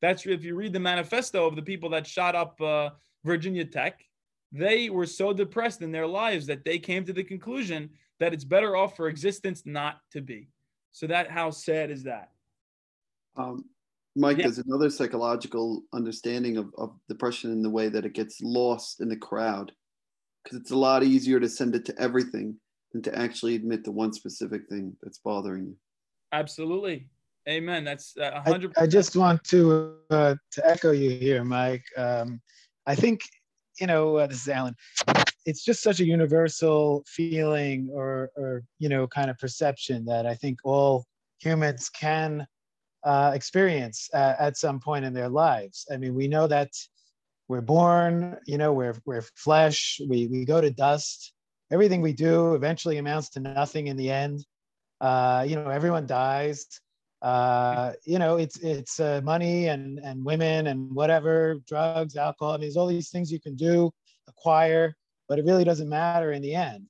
[0.01, 2.89] That's if you read the manifesto of the people that shot up uh,
[3.23, 4.03] Virginia Tech,
[4.51, 8.43] they were so depressed in their lives that they came to the conclusion that it's
[8.43, 10.49] better off for existence not to be.
[10.91, 12.29] So that how sad is that?
[13.35, 13.65] Um,
[14.15, 14.43] Mike, yeah.
[14.43, 19.09] there's another psychological understanding of, of depression in the way that it gets lost in
[19.09, 19.73] the crowd.
[20.43, 22.55] Because it's a lot easier to send it to everything
[22.93, 25.75] than to actually admit to one specific thing that's bothering you.
[26.31, 27.07] Absolutely.
[27.47, 27.83] Amen.
[27.83, 31.83] That's uh, 100 I, I, just want to uh, to echo you here, Mike.
[31.97, 32.41] Um,
[32.87, 33.21] I think,
[33.79, 34.75] you know, uh, this is Alan.
[35.45, 40.33] It's just such a universal feeling or, or, you know, kind of perception that I
[40.33, 41.05] think all
[41.39, 42.47] humans can
[43.03, 45.85] uh, experience uh, at some point in their lives.
[45.91, 46.71] I mean, we know that
[47.47, 51.33] we're born, you know, we're, we're flesh, we, we go to dust.
[51.71, 54.45] Everything we do eventually amounts to nothing in the end.
[55.01, 56.65] Uh, you know, everyone dies.
[57.21, 62.53] Uh, you know, it's it's uh, money and and women and whatever, drugs, alcohol.
[62.53, 63.91] I mean, there's all these things you can do,
[64.27, 64.95] acquire,
[65.27, 66.85] but it really doesn't matter in the end.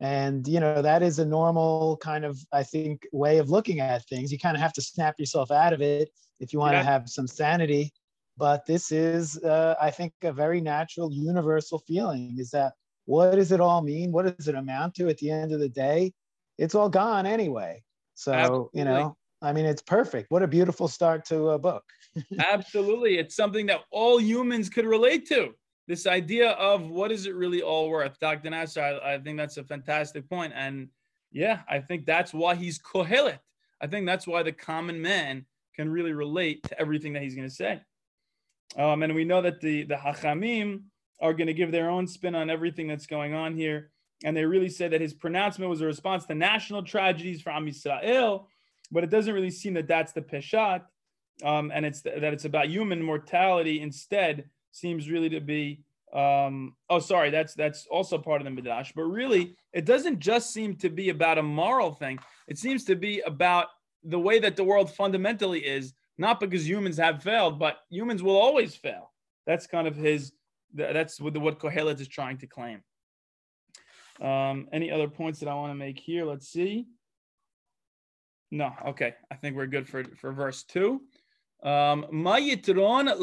[0.00, 4.04] And you know that is a normal kind of i think way of looking at
[4.06, 4.30] things.
[4.30, 6.80] You kind of have to snap yourself out of it if you want yeah.
[6.80, 7.92] to have some sanity.
[8.36, 12.74] But this is uh, i think a very natural universal feeling is that
[13.06, 14.10] what does it all mean?
[14.10, 16.12] What does it amount to at the end of the day?
[16.58, 17.82] It's all gone anyway.
[18.14, 18.78] So Absolutely.
[18.78, 20.30] you know i mean it's perfect.
[20.30, 21.84] What a beautiful start to a book.
[22.38, 23.16] Absolutely.
[23.16, 25.54] It's something that all humans could relate to
[25.86, 28.50] this idea of what is it really all worth, Dr.
[28.50, 30.52] Nasser, I, I think that's a fantastic point.
[30.54, 30.88] And
[31.30, 33.38] yeah, I think that's why he's Kohelet.
[33.80, 37.48] I think that's why the common man can really relate to everything that he's going
[37.48, 37.80] to say.
[38.76, 40.82] Um, and we know that the the Hachamim
[41.20, 43.90] are going to give their own spin on everything that's going on here.
[44.24, 47.66] And they really say that his pronouncement was a response to national tragedies for Am
[47.66, 48.46] Yisrael,
[48.90, 50.82] but it doesn't really seem that that's the peshat,
[51.44, 54.48] um, and it's that it's about human mortality instead.
[54.76, 55.80] Seems really to be.
[56.12, 58.92] Um, oh, sorry, that's that's also part of the midrash.
[58.94, 62.18] But really, it doesn't just seem to be about a moral thing.
[62.46, 63.68] It seems to be about
[64.04, 68.36] the way that the world fundamentally is, not because humans have failed, but humans will
[68.36, 69.12] always fail.
[69.46, 70.32] That's kind of his
[70.74, 72.82] that's what, what Kohelet is trying to claim.
[74.20, 76.26] Um, any other points that I want to make here?
[76.26, 76.86] Let's see.
[78.50, 79.14] No, okay.
[79.30, 81.00] I think we're good for, for verse two.
[81.62, 83.18] Um, Ma yitron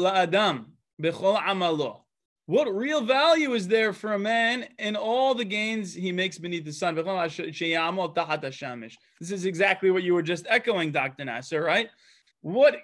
[1.00, 2.00] b'chol amalo.
[2.46, 6.66] What real value is there for a man in all the gains he makes beneath
[6.66, 6.94] the sun?
[6.94, 11.24] This is exactly what you were just echoing, Dr.
[11.24, 11.88] Nasser, right?
[12.42, 12.76] What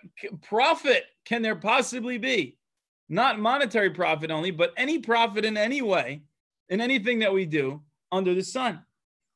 [0.42, 2.57] profit can there possibly be
[3.11, 6.23] not monetary profit only, but any profit in any way,
[6.70, 8.83] in anything that we do under the sun.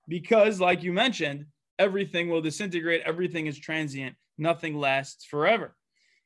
[0.09, 1.47] Because, like you mentioned,
[1.79, 5.75] everything will disintegrate, everything is transient, nothing lasts forever.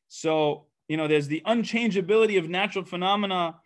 [0.08, 3.56] So, you know, there's the unchangeability of natural phenomena.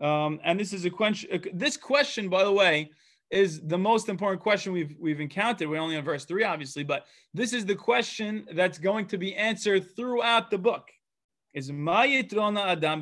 [0.00, 1.42] Um, and this is a question.
[1.54, 2.90] This question, by the way,
[3.30, 5.68] is the most important question we've we've encountered.
[5.68, 9.34] We're only on verse three, obviously, but this is the question that's going to be
[9.34, 10.90] answered throughout the book
[11.54, 12.92] is Adam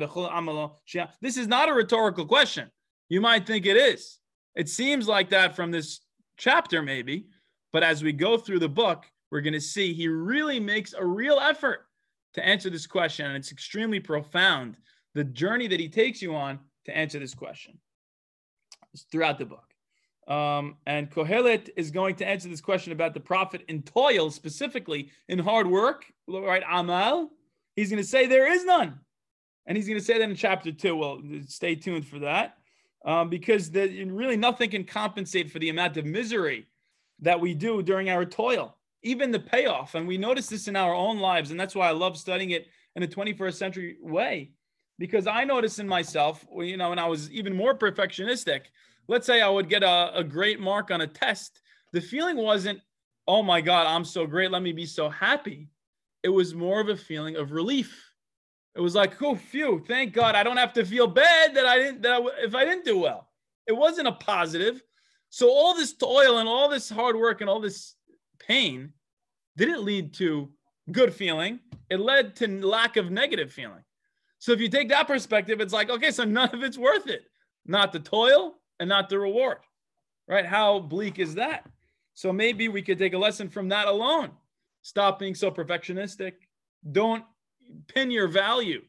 [1.21, 2.69] This is not a rhetorical question.
[3.09, 4.19] You might think it is.
[4.55, 6.01] It seems like that from this
[6.37, 7.27] chapter, maybe,
[7.71, 11.05] but as we go through the book, we're going to see he really makes a
[11.05, 11.85] real effort
[12.33, 14.77] to answer this question, and it's extremely profound.
[15.13, 17.77] The journey that he takes you on to answer this question
[18.93, 19.65] is throughout the book.
[20.27, 25.09] Um, and Kohelet is going to answer this question about the profit in toil, specifically
[25.27, 26.63] in hard work, right?
[26.69, 27.31] Amal,
[27.75, 28.99] He's going to say there is none.
[29.65, 30.95] And he's going to say that in chapter two.
[30.95, 32.57] Well, stay tuned for that.
[33.05, 36.67] Um, because the, really nothing can compensate for the amount of misery
[37.21, 39.95] that we do during our toil, even the payoff.
[39.95, 41.51] And we notice this in our own lives.
[41.51, 44.51] And that's why I love studying it in a 21st century way.
[44.99, 48.61] Because I notice in myself, you know, when I was even more perfectionistic,
[49.07, 51.61] let's say I would get a, a great mark on a test.
[51.91, 52.79] The feeling wasn't,
[53.27, 54.51] oh my God, I'm so great.
[54.51, 55.69] Let me be so happy
[56.23, 58.11] it was more of a feeling of relief.
[58.75, 61.77] It was like, oh, phew, thank God I don't have to feel bad that I
[61.77, 63.27] didn't, that I, if I didn't do well.
[63.67, 64.81] It wasn't a positive.
[65.29, 67.95] So all this toil and all this hard work and all this
[68.47, 68.93] pain
[69.57, 70.49] didn't lead to
[70.91, 71.59] good feeling.
[71.89, 73.83] It led to lack of negative feeling.
[74.39, 77.25] So if you take that perspective, it's like, okay, so none of it's worth it.
[77.65, 79.59] Not the toil and not the reward,
[80.27, 80.45] right?
[80.45, 81.67] How bleak is that?
[82.15, 84.31] So maybe we could take a lesson from that alone.
[84.81, 86.33] Stop being so perfectionistic.
[86.91, 87.23] Don't
[87.87, 88.81] pin your value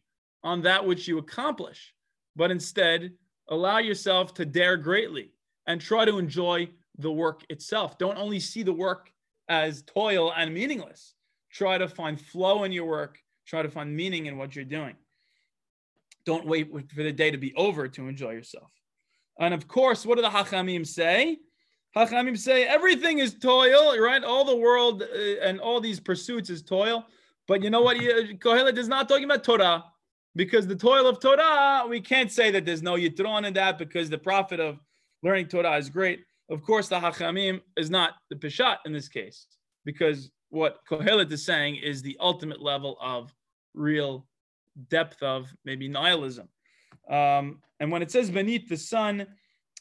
[0.42, 1.94] on that which you accomplish,
[2.34, 3.12] but instead
[3.48, 5.32] allow yourself to dare greatly
[5.66, 7.98] and try to enjoy the work itself.
[7.98, 9.11] Don't only see the work
[9.52, 11.14] as toil and meaningless.
[11.52, 13.18] Try to find flow in your work.
[13.46, 14.94] Try to find meaning in what you're doing.
[16.24, 18.70] Don't wait for the day to be over to enjoy yourself.
[19.38, 21.38] And of course, what do the Hachamim say?
[21.94, 24.24] Hachamim say everything is toil, right?
[24.24, 27.04] All the world uh, and all these pursuits is toil.
[27.46, 27.98] But you know what?
[27.98, 29.84] Kohelet is not talking about Torah
[30.34, 34.08] because the toil of Torah, we can't say that there's no Yitron in that because
[34.08, 34.78] the profit of
[35.22, 36.24] learning Torah is great.
[36.52, 39.46] Of course, the Hachamim is not the Peshat in this case
[39.86, 43.34] because what Kohelet is saying is the ultimate level of
[43.72, 44.26] real
[44.90, 46.46] depth of maybe nihilism.
[47.08, 49.26] Um, and when it says beneath the sun,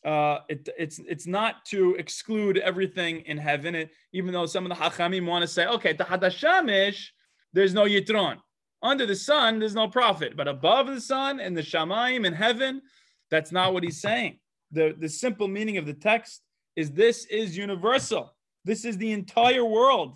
[0.05, 3.75] uh, it, it's it's not to exclude everything in heaven.
[3.75, 7.07] It, even though some of the hachamim want to say, okay, tahadashamish,
[7.51, 8.37] there's no yitron.
[8.81, 12.81] Under the sun, there's no profit, but above the sun and the shamayim in heaven,
[13.29, 14.39] that's not what he's saying.
[14.71, 16.41] The the simple meaning of the text
[16.75, 18.33] is this is universal.
[18.63, 20.15] This is the entire world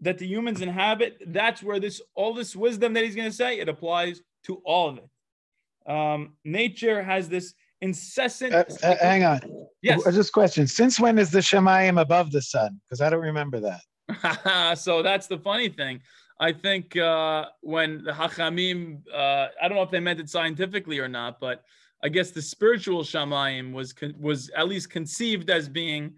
[0.00, 1.18] that the humans inhabit.
[1.26, 4.88] That's where this all this wisdom that he's going to say it applies to all
[4.90, 5.90] of it.
[5.90, 8.54] Um, nature has this incessant.
[8.54, 9.40] Uh, uh, hang on.
[9.82, 10.02] Yes.
[10.04, 10.66] Just question.
[10.66, 12.80] Since when is the Shemayim above the sun?
[12.88, 14.78] Because I don't remember that.
[14.78, 16.00] so that's the funny thing.
[16.40, 20.98] I think uh, when the Hachamim, uh, I don't know if they meant it scientifically
[20.98, 21.62] or not, but
[22.04, 26.14] I guess the spiritual Shamayim was was at least conceived as being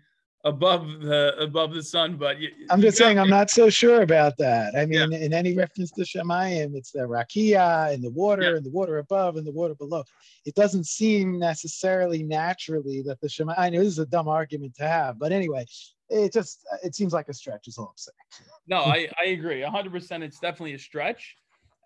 [0.47, 2.17] above the above the sun.
[2.17, 4.75] But you, I'm just saying, I'm not so sure about that.
[4.75, 5.19] I mean, yeah.
[5.19, 8.57] in any reference to Shemayim, it's the rakia and the water yeah.
[8.57, 10.03] and the water above and the water below.
[10.45, 13.55] It doesn't seem necessarily naturally that the Shemayim.
[13.59, 15.67] I know this is a dumb argument to have, but anyway,
[16.09, 17.69] it just it seems like a stretch.
[17.69, 18.51] Is all I'm saying.
[18.67, 19.63] No, I I agree.
[19.63, 19.93] 100.
[19.93, 21.37] percent It's definitely a stretch,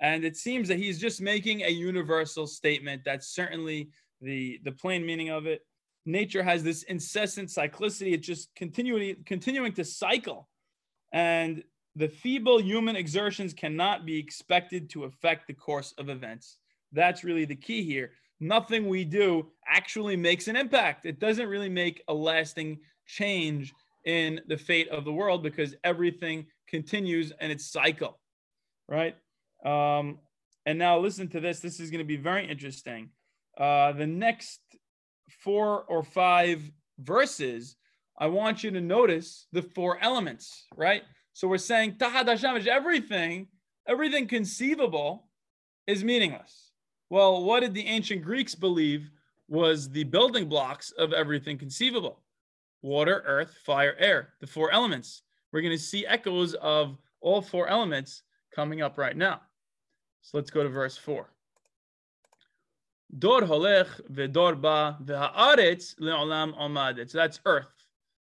[0.00, 3.02] and it seems that he's just making a universal statement.
[3.04, 3.90] That's certainly
[4.20, 5.62] the the plain meaning of it.
[6.06, 8.14] Nature has this incessant cyclicity.
[8.14, 10.48] It's just continuing continuing to cycle,
[11.12, 11.62] and
[11.96, 16.58] the feeble human exertions cannot be expected to affect the course of events.
[16.92, 18.12] That's really the key here.
[18.40, 21.04] Nothing we do actually makes an impact.
[21.04, 23.74] It doesn't really make a lasting change
[24.06, 28.18] in the fate of the world because everything continues in its cycle,
[28.88, 29.14] right?
[29.64, 30.18] Um,
[30.66, 31.60] and now listen to this.
[31.60, 33.10] This is going to be very interesting.
[33.58, 34.60] Uh, the next
[35.42, 36.62] four or five
[36.98, 37.76] verses,
[38.18, 41.02] I want you to notice the four elements, right?
[41.32, 43.48] So we're saying everything,
[43.88, 45.28] everything conceivable
[45.86, 46.70] is meaningless.
[47.08, 49.10] Well, what did the ancient Greeks believe
[49.48, 52.22] was the building blocks of everything conceivable?
[52.82, 55.22] Water, earth, fire, air, the four elements.
[55.52, 58.22] We're going to see echoes of all four elements
[58.54, 59.40] coming up right now.
[60.22, 61.28] So let's go to verse 4.
[63.18, 67.10] Dor holech ve'dor ba ve'ha'aretz le'olam omadet.
[67.10, 67.66] So that's earth.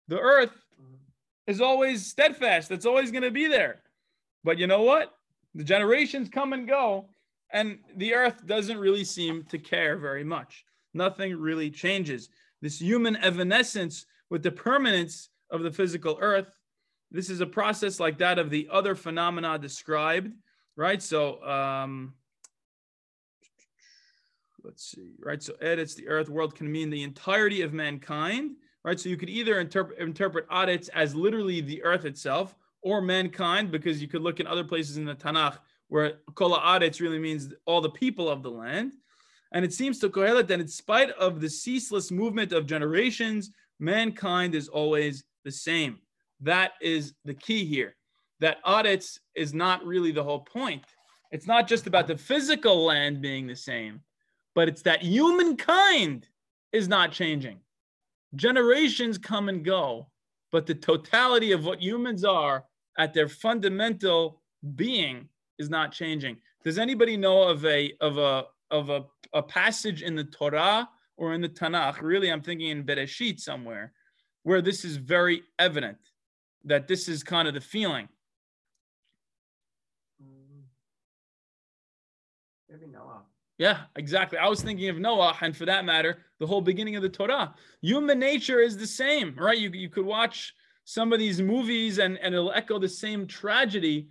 [0.07, 0.51] The earth
[1.47, 2.71] is always steadfast.
[2.71, 3.81] It's always going to be there.
[4.43, 5.13] But you know what?
[5.53, 7.09] The generations come and go,
[7.51, 10.65] and the earth doesn't really seem to care very much.
[10.93, 12.29] Nothing really changes.
[12.61, 16.47] This human evanescence with the permanence of the physical earth,
[17.11, 20.31] this is a process like that of the other phenomena described,
[20.75, 21.01] right?
[21.01, 22.13] So, um,
[24.63, 25.41] let's see, right?
[25.41, 28.99] So, edits the earth world can mean the entirety of mankind right?
[28.99, 34.01] So you could either interpret interpret aretz as literally the earth itself or mankind, because
[34.01, 37.81] you could look in other places in the Tanakh where kol aretz really means all
[37.81, 38.93] the people of the land.
[39.53, 44.55] And it seems to Kohelet that in spite of the ceaseless movement of generations, mankind
[44.55, 45.99] is always the same.
[46.39, 47.95] That is the key here.
[48.41, 50.83] That aretz is not really the whole point.
[51.31, 54.01] It's not just about the physical land being the same,
[54.53, 56.27] but it's that humankind
[56.73, 57.59] is not changing
[58.35, 60.07] generations come and go,
[60.51, 62.65] but the totality of what humans are
[62.97, 64.41] at their fundamental
[64.75, 65.27] being
[65.57, 66.37] is not changing.
[66.63, 70.87] Does anybody know of a of a of a, a passage in the Torah
[71.17, 72.01] or in the Tanakh?
[72.01, 73.93] Really, I'm thinking in Bereshit somewhere,
[74.43, 75.97] where this is very evident
[76.65, 78.07] that this is kind of the feeling.
[82.71, 83.23] Maybe Noah.
[83.57, 84.37] Yeah, exactly.
[84.37, 87.53] I was thinking of Noah, and for that matter, the whole beginning of the Torah.
[87.81, 89.57] Human nature is the same, right?
[89.57, 90.53] You, you could watch
[90.85, 94.07] some of these movies and, and it'll echo the same tragedy.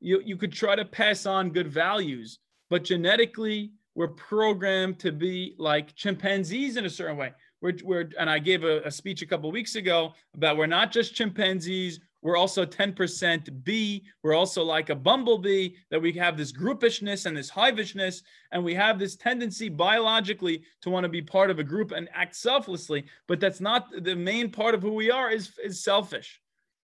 [0.00, 5.54] You, you could try to pass on good values, but genetically, we're programmed to be
[5.58, 7.32] like chimpanzees in a certain way.
[7.62, 10.90] We're, we're and I gave a, a speech a couple weeks ago about we're not
[10.90, 14.04] just chimpanzees, we're also 10% B.
[14.22, 18.74] We're also like a bumblebee, that we have this groupishness and this hivishness, and we
[18.74, 23.06] have this tendency biologically to want to be part of a group and act selflessly.
[23.26, 26.40] But that's not the main part of who we are, is, is selfish.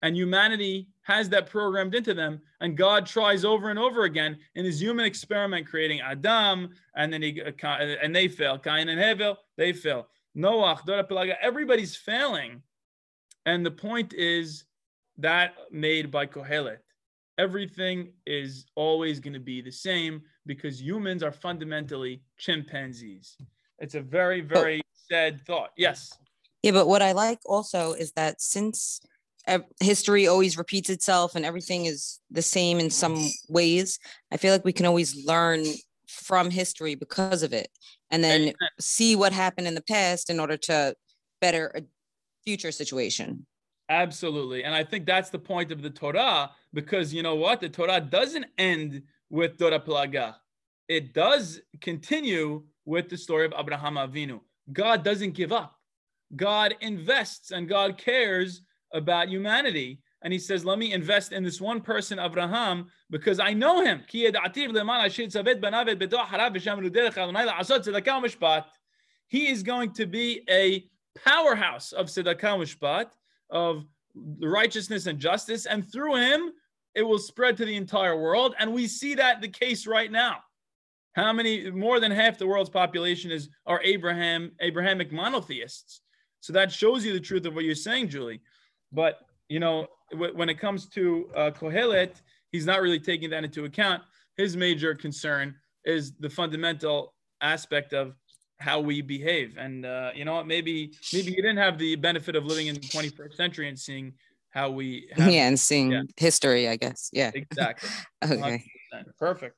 [0.02, 2.42] And humanity has that programmed into them.
[2.60, 7.22] And God tries over and over again in his human experiment, creating Adam, and then
[7.22, 8.60] he uh, uh, and they fail.
[8.60, 10.08] Cain and Hevel, they fail.
[10.36, 10.82] Noah,
[11.42, 12.62] everybody's failing.
[13.46, 14.66] And the point is,
[15.18, 16.78] that made by Kohelet.
[17.38, 23.38] Everything is always going to be the same because humans are fundamentally chimpanzees.
[23.80, 24.45] It's a very, oh.
[24.45, 24.89] very oh.
[25.11, 25.72] sad thought.
[25.78, 26.11] Yes.
[26.61, 29.01] Yeah, but what I like also is that since
[29.82, 33.99] history always repeats itself and everything is the same in some ways,
[34.32, 35.66] I feel like we can always learn
[36.07, 37.70] from history because of it
[38.11, 38.55] and then Amen.
[38.80, 40.95] see what happened in the past in order to
[41.41, 41.82] better a
[42.45, 43.45] future situation.
[43.90, 44.64] Absolutely.
[44.64, 47.60] And I think that's the point of the Torah because you know what?
[47.60, 50.36] The Torah doesn't end with Dor Haflaga.
[50.88, 54.40] It does continue with the story of Abraham Avinu.
[54.72, 55.80] God doesn't give up.
[56.36, 58.62] God invests and God cares
[58.94, 60.02] about humanity.
[60.24, 64.04] And he says, Let me invest in this one person, Abraham, because I know him.
[64.08, 64.32] He is
[69.64, 70.86] going to be a
[71.26, 73.08] powerhouse of Tzedakah Mishpat
[73.50, 73.86] of
[74.41, 76.52] righteousness and justice, and through him,
[76.96, 78.56] it will spread to the entire world.
[78.60, 80.38] And we see that the case right now.
[81.14, 86.02] How many more than half the world's population is are Abraham Abrahamic monotheists?
[86.39, 88.41] So that shows you the truth of what you're saying, Julie.
[88.91, 92.22] But you know, when it comes to uh, Kohelet,
[92.52, 94.02] he's not really taking that into account.
[94.38, 98.16] His major concern is the fundamental aspect of
[98.64, 99.57] how we behave.
[99.57, 100.47] And uh, you know what?
[100.47, 104.14] Maybe maybe you didn't have the benefit of living in the 21st century and seeing
[104.51, 106.03] how we have, yeah, and seeing yeah.
[106.16, 107.09] history, I guess.
[107.11, 107.32] Yeah.
[107.36, 107.89] exactly.
[108.24, 108.64] Okay.
[108.93, 109.03] 100%.
[109.20, 109.57] Perfect.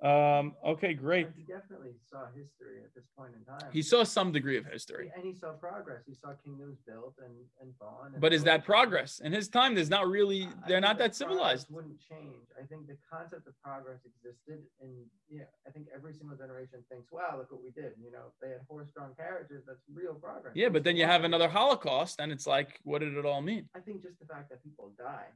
[0.00, 1.26] Um, okay, great.
[1.36, 3.58] He definitely saw history at this point in time.
[3.72, 5.10] He saw some degree of history.
[5.16, 6.02] and he saw progress.
[6.06, 8.12] He saw kingdoms built and and fallen.
[8.12, 9.18] and But is that progress?
[9.18, 11.66] In his time, there's not really, I- I they're not that civilized.
[11.68, 12.46] Wouldn't change.
[12.56, 14.92] I think the concept of progress existed, and
[15.28, 18.50] yeah, I think every single generation thinks, "Wow, look what we did." You know, they
[18.50, 19.64] had horse-drawn carriages.
[19.66, 20.54] That's real progress.
[20.54, 23.68] Yeah, but then you have another Holocaust, and it's like, what did it all mean?
[23.74, 25.26] I think just the fact that people die,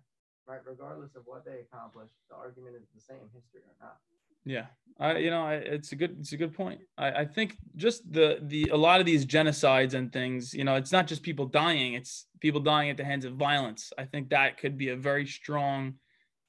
[0.46, 3.98] right, regardless of what they accomplish, the argument is the same, history or not.
[4.44, 4.66] Yeah,
[4.98, 6.80] I, you know, I, it's a good, it's a good point.
[6.98, 10.74] I, I think just the, the, a lot of these genocides and things, you know,
[10.76, 13.92] it's not just people dying; it's people dying at the hands of violence.
[13.98, 15.94] I think that could be a very strong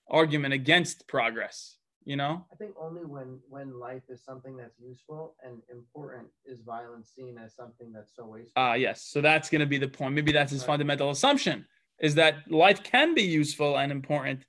[0.09, 1.77] argument against progress.
[2.05, 6.59] You know, I think only when when life is something that's useful and important is
[6.61, 8.51] violence seen as something that's so wasteful.
[8.57, 9.03] Ah, yes.
[9.03, 10.13] So that's going to be the point.
[10.13, 10.67] Maybe that's his Right.
[10.73, 11.65] fundamental assumption
[11.99, 14.45] is that life can be useful and important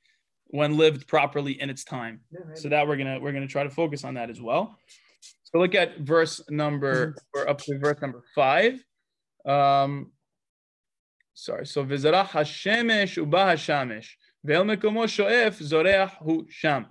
[0.55, 2.21] when lived properly in its time.
[2.55, 4.79] So that we're gonna we're gonna try to focus on that as well.
[5.43, 8.75] So look at verse number we're up to verse number five.
[9.45, 10.13] Um,
[11.35, 11.67] sorry.
[11.67, 14.07] So v'zarach hashemesh uba hashamesh
[14.47, 16.87] ve'el mekomo sho'ef zoreach hu sham.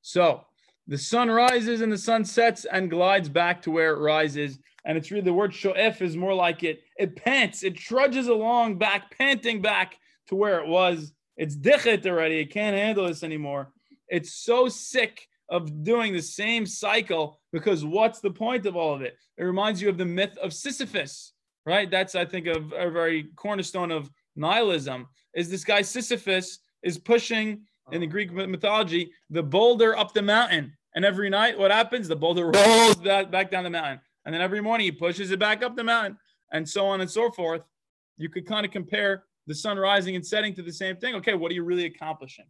[0.00, 0.42] So
[0.86, 4.60] the sun rises and the sun sets and glides back to where it rises.
[4.84, 8.78] And it's really the word sho'ef is more like it it pants, it trudges along
[8.78, 9.96] back, panting back
[10.28, 11.12] to where it was.
[11.38, 12.40] It's dichet already.
[12.40, 13.72] It can't handle this anymore.
[14.08, 19.02] It's so sick of doing the same cycle because what's the point of all of
[19.02, 19.16] it?
[19.38, 21.32] It reminds you of the myth of Sisyphus,
[21.64, 21.90] right?
[21.90, 25.06] That's I think a, a very cornerstone of nihilism.
[25.34, 27.62] Is this guy Sisyphus is pushing
[27.92, 28.12] in the uh-huh.
[28.12, 32.08] Greek mythology the boulder up the mountain, and every night what happens?
[32.08, 35.38] The boulder rolls back, back down the mountain, and then every morning he pushes it
[35.38, 36.18] back up the mountain,
[36.52, 37.62] and so on and so forth.
[38.16, 41.14] You could kind of compare the sun rising and setting to the same thing.
[41.16, 42.46] Okay, what are you really accomplishing?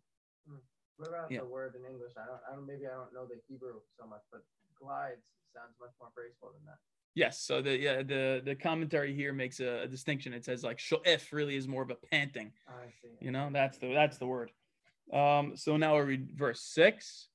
[0.99, 1.41] What about Yeah.
[1.41, 2.13] the word in English?
[2.17, 4.43] I don't, I don't, maybe I don't know the Hebrew so much, but
[4.81, 6.79] glides sounds much more graceful than that.
[7.15, 7.41] Yes.
[7.41, 10.33] So the yeah the the commentary here makes a, a distinction.
[10.33, 12.53] It says like sho'ef really is more of a panting.
[12.69, 13.15] I see.
[13.21, 14.51] You know that's the that's the word.
[15.13, 15.57] Um.
[15.57, 17.29] So now we read verse six.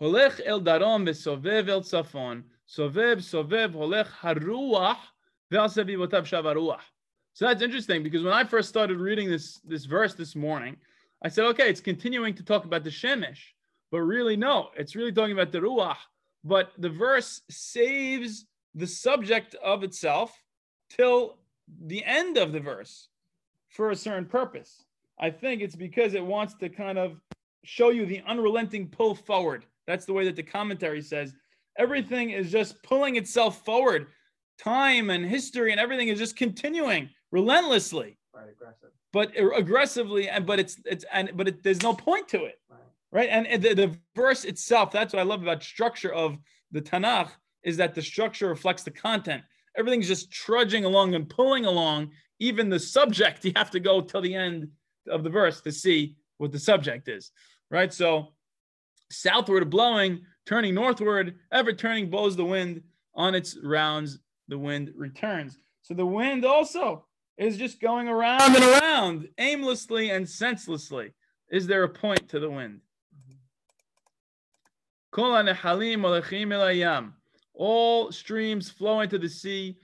[0.00, 5.02] Holech el darom vesovev el tzafon sovev sovev holech haruach
[5.52, 6.84] ve'al sevivotav shavaruach.
[7.40, 10.76] So that's interesting because when I first started reading this this verse this morning,
[11.24, 13.38] I said, okay, it's continuing to talk about the shemesh,
[13.90, 15.96] but really no, it's really talking about the ruach.
[16.44, 20.38] But the verse saves the subject of itself
[20.90, 21.38] till
[21.86, 23.08] the end of the verse
[23.70, 24.84] for a certain purpose.
[25.18, 27.22] I think it's because it wants to kind of
[27.64, 29.64] show you the unrelenting pull forward.
[29.86, 31.32] That's the way that the commentary says.
[31.78, 34.08] Everything is just pulling itself forward.
[34.58, 38.90] Time and history and everything is just continuing relentlessly, Right, aggressive.
[39.12, 40.28] but aggressively.
[40.28, 42.78] And but it's it's and but it, there's no point to it Right.
[43.12, 43.28] right?
[43.30, 46.38] And, and the, the verse itself, that's what I love about structure of
[46.72, 47.30] the Tanakh,
[47.64, 49.42] is that the structure reflects the content.
[49.76, 52.10] Everything's just trudging along and pulling along.
[52.38, 54.68] Even the subject, you have to go till the end
[55.08, 57.32] of the verse to see what the subject is,
[57.70, 57.92] right?
[57.92, 58.32] So,
[59.10, 62.82] southward blowing, turning northward, ever turning blows the wind
[63.14, 64.18] on its rounds,
[64.48, 65.58] the wind returns.
[65.82, 67.04] So, the wind also
[67.40, 71.12] is just going around and around aimlessly and senselessly.
[71.50, 72.80] Is there a point to the wind?
[77.54, 79.76] All streams flow into the sea.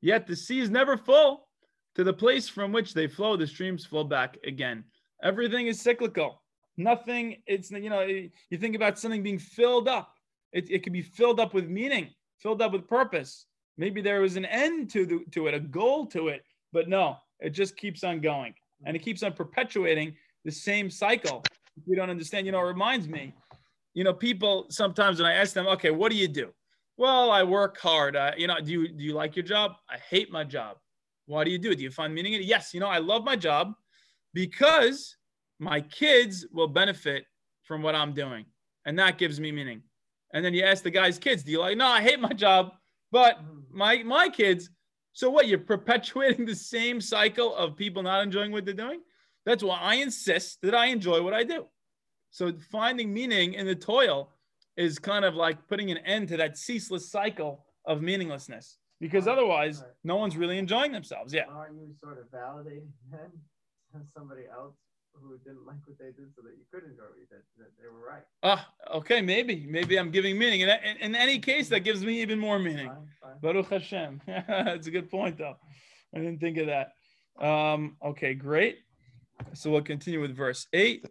[0.00, 1.48] Yet the sea is never full.
[1.94, 4.84] To the place from which they flow, the streams flow back again.
[5.22, 6.42] Everything is cyclical.
[6.76, 7.42] Nothing.
[7.46, 10.17] It's you know you think about something being filled up.
[10.52, 13.46] It it can be filled up with meaning, filled up with purpose.
[13.76, 16.42] Maybe there was an end to the, to it, a goal to it,
[16.72, 21.44] but no, it just keeps on going and it keeps on perpetuating the same cycle.
[21.76, 22.46] If we don't understand.
[22.46, 23.32] You know, it reminds me,
[23.94, 26.52] you know, people sometimes when I ask them, okay, what do you do?
[26.96, 28.16] Well, I work hard.
[28.16, 29.76] Uh, you know, do you do you like your job?
[29.88, 30.76] I hate my job.
[31.26, 31.76] Why do you do it?
[31.76, 32.46] Do you find meaning in it?
[32.46, 33.74] Yes, you know, I love my job
[34.34, 35.16] because
[35.60, 37.24] my kids will benefit
[37.62, 38.46] from what I'm doing,
[38.86, 39.82] and that gives me meaning.
[40.32, 41.76] And then you ask the guy's kids, do you like?
[41.76, 42.72] No, I hate my job,
[43.10, 44.70] but my my kids.
[45.12, 45.48] So what?
[45.48, 49.00] You're perpetuating the same cycle of people not enjoying what they're doing.
[49.46, 51.66] That's why I insist that I enjoy what I do.
[52.30, 54.30] So finding meaning in the toil
[54.76, 58.76] is kind of like putting an end to that ceaseless cycle of meaninglessness.
[59.00, 61.32] Because otherwise, no one's really enjoying themselves.
[61.32, 61.44] Yeah.
[61.50, 63.30] Aren't you sort of validating then
[64.14, 64.74] somebody else
[65.22, 67.70] who didn't like what they did so that you could enjoy what you did, that
[67.80, 68.22] they were right.
[68.42, 69.66] Ah, okay, maybe.
[69.68, 70.60] Maybe I'm giving meaning.
[70.60, 72.88] In, in, in any case, that gives me even more meaning.
[72.88, 73.38] Fine, fine.
[73.40, 74.20] Baruch Hashem.
[74.26, 75.56] That's a good point, though.
[76.14, 76.92] I didn't think of that.
[77.44, 78.78] Um, okay, great.
[79.54, 81.06] So we'll continue with verse 8.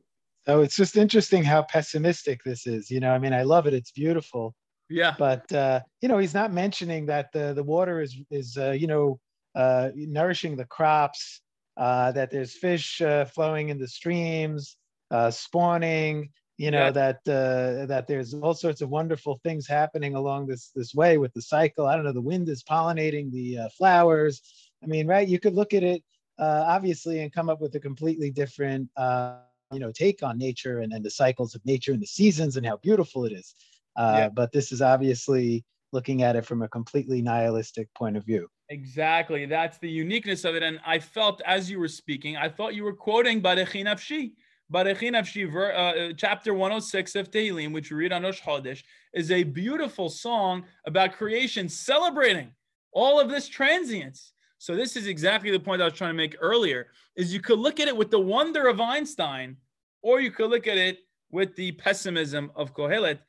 [0.48, 2.90] So it's just interesting how pessimistic this is.
[2.90, 3.74] You know, I mean, I love it.
[3.74, 4.56] It's beautiful.
[4.90, 5.16] Yeah.
[5.18, 8.88] But uh, you know, he's not mentioning that the the water is is uh, you
[8.88, 9.20] know
[9.56, 11.42] uh, nourishing the crops.
[11.78, 14.78] Uh, that there's fish uh, flowing in the streams,
[15.12, 16.30] uh, spawning.
[16.58, 16.92] You know Yeah.
[16.92, 21.34] that uh, that there's all sorts of wonderful things happening along this this way with
[21.34, 21.86] the cycle.
[21.86, 22.14] I don't know.
[22.14, 24.42] The wind is pollinating the uh, flowers.
[24.84, 25.28] I mean, right?
[25.28, 26.04] You could look at it
[26.40, 29.38] uh, obviously and come up with a completely different uh,
[29.72, 32.66] you know take on nature and, and the cycles of nature and the seasons and
[32.66, 33.54] how beautiful it is.
[33.96, 34.30] Uh, Yeah.
[34.30, 38.50] But this is obviously looking at it from a completely nihilistic point of view.
[38.70, 39.46] Exactly.
[39.46, 40.64] That's the uniqueness of it.
[40.64, 44.34] And I felt as you were speaking, I thought you were quoting Barechi Nafshi.
[44.72, 49.32] Barechi Nafshi, ver- uh, chapter 106 of Tehillim, which we read on Rosh Chodesh, is
[49.32, 52.52] a beautiful song about creation, celebrating
[52.92, 54.34] all of this transience.
[54.58, 57.60] So this is exactly the point I was trying to make earlier, is you could
[57.60, 59.56] look at it with the wonder of Einstein,
[60.02, 61.00] or you could look at it
[61.32, 63.20] with the pessimism of Kohelet.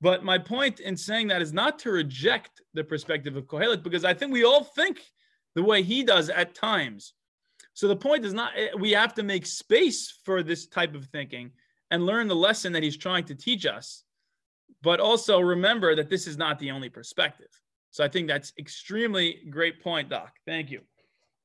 [0.00, 4.04] But my point in saying that is not to reject the perspective of Kohelet, because
[4.04, 5.00] I think we all think
[5.54, 7.14] the way he does at times.
[7.74, 11.06] So the point is not, eh, we have to make space for this type of
[11.06, 11.50] thinking
[11.90, 14.04] and learn the lesson that he's trying to teach us.
[14.82, 17.48] But also remember that this is not the only perspective.
[17.90, 20.32] So I think that's extremely great point, Doc.
[20.46, 20.82] Thank you.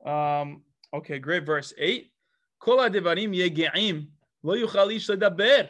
[0.10, 1.45] Um, okay, great.
[1.45, 2.12] Verse 8.
[2.60, 4.08] Kol ha-devarim yege'im
[4.43, 5.70] lo yuchal ish ledaber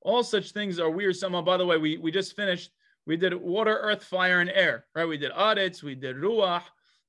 [0.00, 1.38] all such things are weird somehow.
[1.38, 2.70] Oh, by the way, we, we just finished.
[3.06, 5.06] We did water, earth, fire, and air, right?
[5.06, 6.62] We did aretz, we did ruach,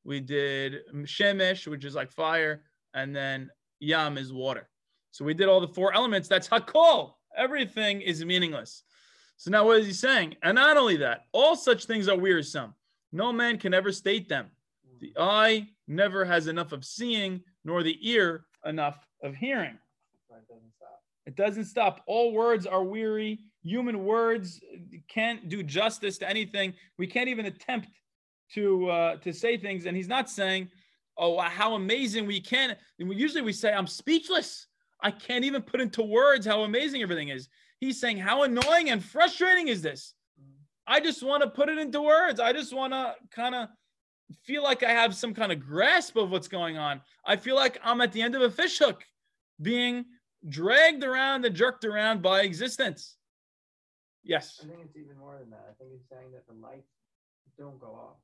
[0.03, 2.63] we did shemesh, which is like fire,
[2.93, 3.49] and then
[3.80, 4.69] yam is water.
[5.11, 6.27] So we did all the four elements.
[6.27, 7.13] That's hakol.
[7.36, 8.84] Everything is meaningless.
[9.38, 10.36] So now what is he saying?
[10.43, 12.73] And not only that, all such things are wearisome.
[13.11, 14.47] No man can ever state them.
[14.99, 19.78] The eye never has enough of seeing, nor the ear enough of hearing.
[20.30, 21.01] It doesn't stop.
[21.26, 22.01] It doesn't stop.
[22.07, 23.39] All words are weary.
[23.64, 24.60] Human words
[25.10, 26.74] can't do justice to anything.
[26.97, 27.89] We can't even attempt
[28.53, 29.86] to uh, to say things.
[29.86, 30.70] And he's not saying,
[31.18, 34.68] "Oh, how amazing we can." And we, usually we say, "I'm speechless.
[35.01, 37.49] I can't even put into words how amazing everything is."
[37.80, 40.14] He's saying, "How annoying and frustrating is this?"
[40.88, 42.39] I just want to put it into words.
[42.39, 43.70] I just want to kind of
[44.43, 47.01] feel like I have some kind of grasp of what's going on.
[47.25, 49.03] I feel like I'm at the end of a fish hook,
[49.61, 50.05] being
[50.47, 53.15] dragged around and jerked around by existence.
[54.23, 54.59] Yes.
[54.63, 55.65] I think it's even more than that.
[55.69, 56.91] I think he's saying that the lights
[57.57, 58.17] don't go off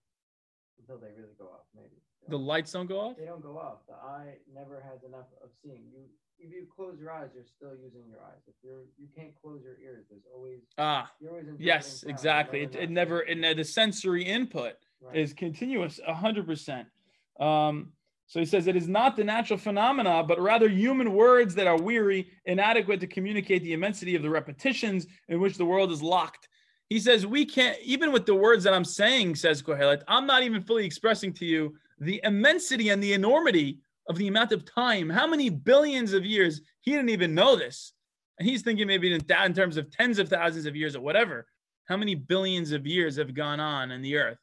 [0.79, 1.65] until they really go off.
[1.75, 1.95] Maybe
[2.27, 3.17] The lights don't go off?
[3.17, 3.79] they don't go off.
[3.87, 5.83] The eye never has enough of seeing.
[5.93, 6.01] You
[6.37, 8.41] if you close your eyes, you're still using your eyes.
[8.45, 10.05] If you're you can't close your ears.
[10.09, 12.63] There's always Ah, you're always yes, exactly.
[12.63, 15.17] It, it never, it, the sensory input Right.
[15.17, 16.85] is continuous, 100%.
[17.39, 17.91] Um,
[18.27, 21.79] so he says it is not the natural phenomena, but rather human words that are
[21.79, 26.49] weary, inadequate to communicate the immensity of the repetitions in which the world is locked.
[26.89, 30.43] He says, We can't, even with the words that I'm saying, says Kohelet, I'm not
[30.43, 33.79] even fully expressing to you the immensity and the enormity
[34.09, 35.09] of the amount of time.
[35.09, 36.61] How many billions of years?
[36.81, 37.93] He didn't even know this.
[38.39, 41.47] And he's thinking maybe in, in terms of tens of thousands of years or whatever.
[41.87, 44.39] How many billions of years have gone on in the earth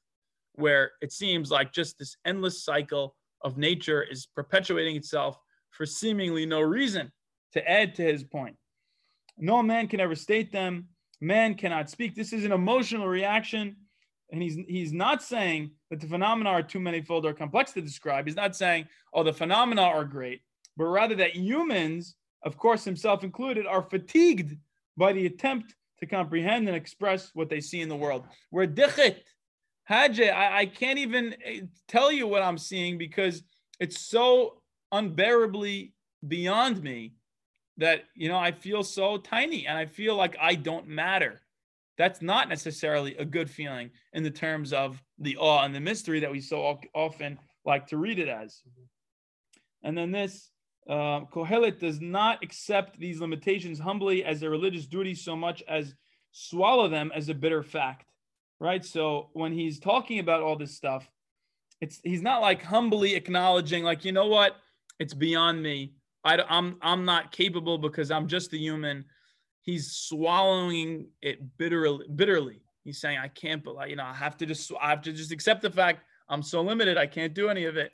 [0.55, 5.39] where it seems like just this endless cycle of nature is perpetuating itself
[5.71, 7.11] for seemingly no reason
[7.53, 8.57] to add to his point.
[9.39, 10.89] No man can ever state them.
[11.21, 12.15] Man cannot speak.
[12.15, 13.77] This is an emotional reaction.
[14.31, 18.27] And he's, he's not saying that the phenomena are too manifold or complex to describe.
[18.27, 20.41] He's not saying, oh, the phenomena are great,
[20.77, 24.57] but rather that humans, of course, himself included, are fatigued
[24.97, 28.27] by the attempt to comprehend and express what they see in the world.
[28.51, 29.17] We're dichit.
[29.85, 33.43] Hajj, I, I can't even eh, tell you what I'm seeing because
[33.81, 34.63] it's so
[34.93, 35.95] unbearably
[36.27, 37.15] beyond me
[37.79, 41.41] that you know I feel so tiny and I feel like I don't matter.
[41.99, 46.21] That's not necessarily a good feeling in the terms of the awe and the mystery
[46.21, 48.63] that we so often like to read it as.
[49.83, 50.51] And then this,
[50.89, 55.95] uh, Kohelet does not accept these limitations humbly as a religious duty so much as
[56.33, 58.12] swallow them as a bitter fact,
[58.63, 58.85] right?
[58.85, 61.11] So when he's talking about all this stuff,
[61.81, 64.57] it's he's not like humbly acknowledging, like you know what,
[65.01, 65.95] it's beyond me.
[66.25, 69.05] I, I'm I'm not capable because I'm just a human.
[69.63, 72.07] He's swallowing it bitterly.
[72.15, 73.65] Bitterly, he's saying, I can't.
[73.65, 76.43] But you know, I have to just I have to just accept the fact I'm
[76.43, 76.97] so limited.
[76.97, 77.91] I can't do any of it.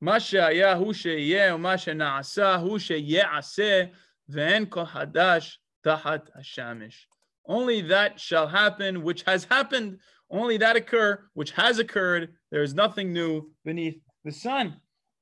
[0.00, 3.90] Masha Yahusha yeah Masha Naasa Husha Ya'aseh
[4.30, 7.04] Kohadash Tahat ashamish
[7.46, 9.98] only that shall happen which has happened,
[10.30, 12.34] only that occur which has occurred.
[12.50, 14.76] There is nothing new beneath the sun.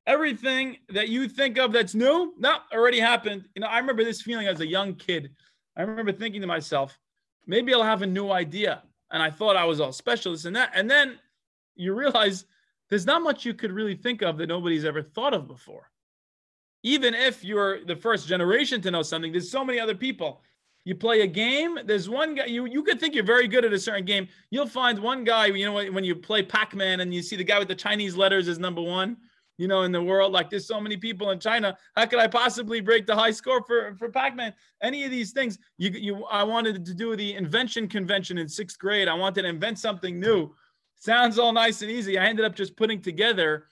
[0.07, 3.47] Everything that you think of that's new, not already happened.
[3.55, 5.31] You know, I remember this feeling as a young kid.
[5.77, 6.99] I remember thinking to myself,
[7.47, 8.83] maybe I'll have a new idea.
[9.11, 10.73] And I thought I was all specialist in that.
[10.75, 11.19] And then
[11.77, 12.45] you realize
[12.91, 15.91] there's not much you could really think of that nobody's ever thought of before.
[16.83, 20.43] Even if you're the first generation to know something, there's so many other people.
[20.89, 23.75] You play a game, there's one guy, you, you could think you're very good at
[23.75, 24.27] a certain game.
[24.49, 27.45] You'll find one guy, you know, when you play Pac Man and you see the
[27.45, 29.19] guy with the Chinese letters is number one,
[29.59, 31.77] you know, in the world, like there's so many people in China.
[31.95, 34.55] How could I possibly break the high score for, for Pac Man?
[34.83, 38.79] Any of these things, you, you, I wanted to do the invention convention in sixth
[38.79, 39.09] grade.
[39.09, 40.55] I wanted to invent something new.
[40.95, 42.17] Sounds all nice and easy.
[42.17, 43.67] I ended up just putting together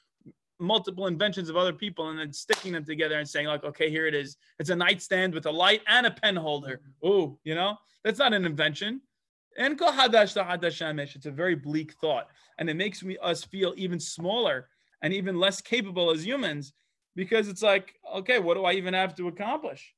[0.58, 4.06] multiple inventions of other people and then sticking them together and saying like okay here
[4.06, 4.36] it is.
[4.58, 6.80] It's a nightstand with a light and a pen holder.
[7.02, 7.76] Oh you know?
[8.04, 9.00] That's not an invention.
[9.58, 12.28] And it's a very bleak thought.
[12.58, 14.68] And it makes me us feel even smaller
[15.02, 16.72] and even less capable as humans
[17.14, 19.94] because it's like okay what do i even have to accomplish?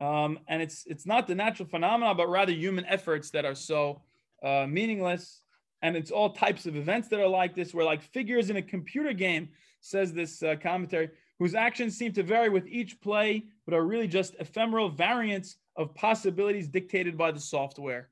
[0.00, 4.02] Um, and it's it's not the natural phenomena but rather human efforts that are so
[4.42, 5.42] uh, meaningless
[5.86, 8.62] and it's all types of events that are like this, where like figures in a
[8.62, 9.48] computer game,
[9.80, 11.08] says this uh, commentary,
[11.38, 15.94] whose actions seem to vary with each play, but are really just ephemeral variants of
[15.94, 18.08] possibilities dictated by the software.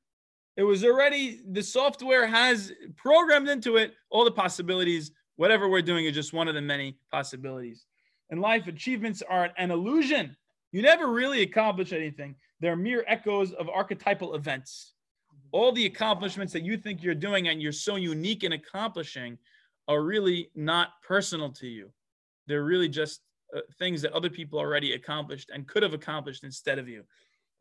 [0.56, 5.10] It was already, the software has programmed into it all the possibilities.
[5.34, 7.86] Whatever we're doing is just one of the many possibilities.
[8.30, 10.36] In life, achievements are an illusion.
[10.70, 12.36] You never really accomplish anything.
[12.60, 14.93] They're mere echoes of archetypal events
[15.54, 19.38] all the accomplishments that you think you're doing and you're so unique in accomplishing
[19.86, 21.92] are really not personal to you.
[22.48, 23.20] They're really just
[23.56, 27.04] uh, things that other people already accomplished and could have accomplished instead of you.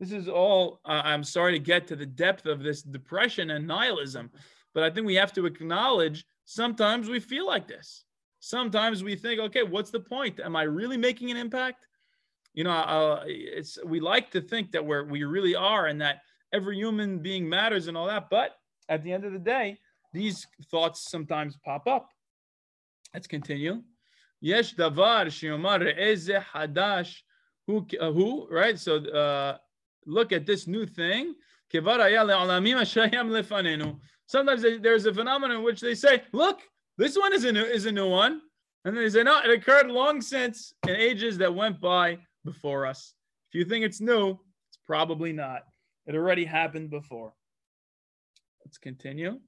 [0.00, 3.64] This is all, uh, I'm sorry to get to the depth of this depression and
[3.64, 4.28] nihilism,
[4.74, 8.06] but I think we have to acknowledge sometimes we feel like this.
[8.40, 10.40] Sometimes we think, okay, what's the point?
[10.40, 11.86] Am I really making an impact?
[12.54, 16.22] You know, uh, it's we like to think that we're we really are, and that
[16.54, 18.30] every human being matters and all that.
[18.30, 18.52] But
[18.88, 19.78] at the end of the day,
[20.12, 22.08] these thoughts sometimes pop up.
[23.12, 23.82] Let's continue.
[24.40, 27.16] Yesh davar shiomar eze hadash
[27.66, 28.78] who uh, who right?
[28.78, 29.58] So uh,
[30.06, 31.34] look at this new thing.
[34.26, 36.60] Sometimes there's a phenomenon in which they say, "Look,
[36.98, 38.42] this one is a new is a new one,"
[38.84, 42.86] and then they say, "No, it occurred long since in ages that went by before
[42.86, 43.14] us."
[43.50, 44.38] If you think it's new,
[44.68, 45.64] it's probably not.
[46.05, 47.33] It already happened before.
[48.65, 49.39] Let's continue.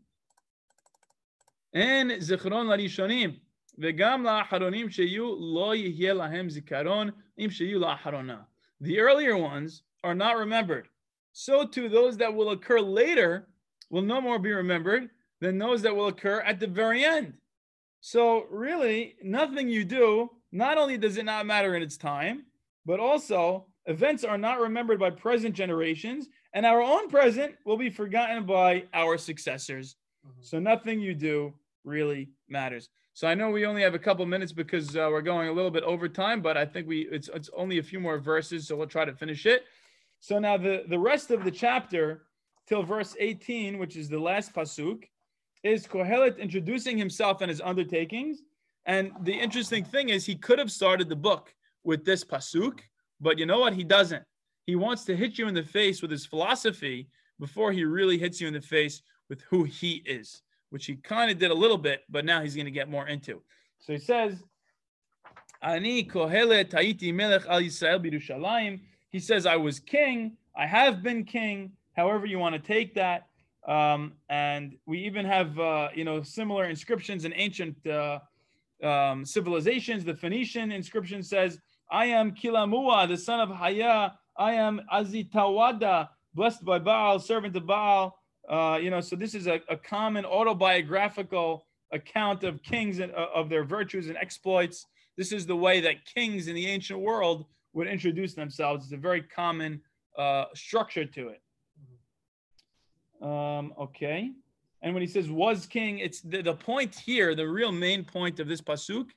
[1.74, 3.40] אין זיכרון לראשונים
[3.78, 7.10] וגם לאחרונים שיהיו לא יהיה להם זיכרון
[7.40, 8.42] אם שיהיו לאחרונה.
[8.84, 10.88] The earlier ones are not remembered.
[11.34, 13.48] So too those that will occur later
[13.90, 15.10] will no more be remembered
[15.40, 17.38] than those that will occur at the very end.
[18.02, 22.46] So really, nothing you do, not only does it not matter in its time,
[22.86, 27.91] but also events are not remembered by present generations and our own present will be
[27.91, 29.97] forgotten by our successors.
[30.27, 30.41] Mm-hmm.
[30.43, 32.89] So nothing you do really matters.
[33.15, 35.71] So I know we only have a couple minutes because uh, we're going a little
[35.71, 38.77] bit over time, but I think we it's it's only a few more verses, so
[38.77, 39.65] we'll try to finish it.
[40.21, 42.27] So now the the rest of the chapter
[42.67, 45.05] till verse 18, which is the last pasuk,
[45.63, 48.43] is Kohelet introducing himself and his undertakings.
[48.85, 52.81] And the interesting thing is he could have started the book with this pasuk,
[53.21, 53.73] but you know what?
[53.73, 54.23] He doesn't
[54.67, 57.09] he wants to hit you in the face with his philosophy
[57.39, 61.31] before he really hits you in the face with who he is, which he kind
[61.31, 63.41] of did a little bit, but now he's going to get more into.
[63.79, 64.43] So he says,
[65.63, 68.81] Ani kohelet haiti melech al Yisrael b'Yerushalayim.
[69.11, 70.37] He says, I was king.
[70.57, 71.73] I have been king.
[71.95, 73.29] However you want to take that.
[73.67, 78.19] Um, and we even have, uh, you know, similar inscriptions in ancient uh,
[78.83, 80.05] um, civilizations.
[80.05, 81.59] The Phoenician inscription says,
[81.91, 87.67] I am Kilamua, the son of Haya, I am Azitawada, blessed by Baal, servant of
[87.67, 88.19] Baal.
[88.49, 93.27] Uh, you know, so this is a, a, common autobiographical account of kings and uh,
[93.35, 94.87] of their virtues and exploits.
[95.17, 98.85] This is the way that kings in the ancient world would introduce themselves.
[98.85, 99.81] It's a very common
[100.17, 101.43] uh, structure to it.
[103.21, 104.31] Um, okay.
[104.83, 108.39] And when he says was king, it's the, the point here, the real main point
[108.39, 109.09] of this pasuk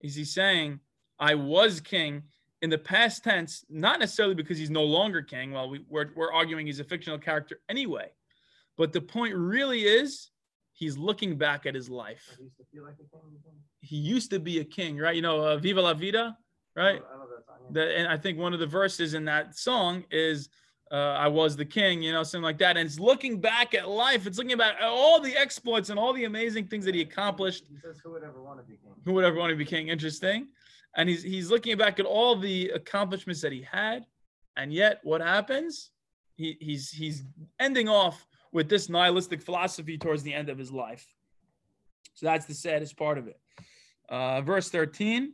[0.00, 0.80] is he's saying,
[1.22, 2.24] I was king
[2.62, 5.52] in the past tense, not necessarily because he's no longer king.
[5.52, 8.10] Well, we, we're, we're arguing he's a fictional character anyway.
[8.76, 10.30] But the point really is
[10.72, 12.24] he's looking back at his life.
[12.36, 13.20] He used to like a king.
[13.30, 13.56] you think?
[13.80, 15.14] He used to be a king, right?
[15.14, 16.36] You know, uh, Viva la Vida,
[16.74, 17.00] right?
[17.12, 17.56] I love that song.
[17.66, 17.72] yeah.
[17.72, 20.48] The, and I think one of the verses in that song is,
[20.90, 22.76] uh, I was the king, you know, something like that.
[22.76, 24.26] And it's looking back at life.
[24.26, 27.64] It's looking back at all the exploits and all the amazing things that he accomplished.
[27.70, 29.64] He says, "Who would ever want to be king?" Who would ever want to be
[29.64, 29.88] king?
[29.88, 30.48] Interesting
[30.95, 34.05] And he's he's looking back at all the accomplishments that he had.
[34.55, 35.91] And yet what happens?
[36.35, 37.23] He he's he's
[37.59, 41.05] ending off with this nihilistic philosophy towards the end of his life.
[42.13, 43.39] So that's the saddest part of it.
[44.09, 45.33] Uh, verse 13.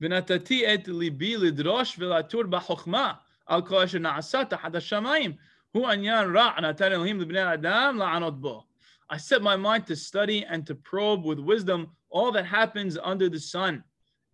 [0.00, 3.12] ונתתי את ליבי לדרוש ולעטור בחוכמה
[3.46, 5.32] על כל אשר נעשה תחת השמיים.
[5.72, 8.64] הוא עניין רע נתן אלוהים לבני האדם לענות בו.
[9.12, 13.27] I set my mind to study and to probe with wisdom all that happens under
[13.27, 13.83] the sun,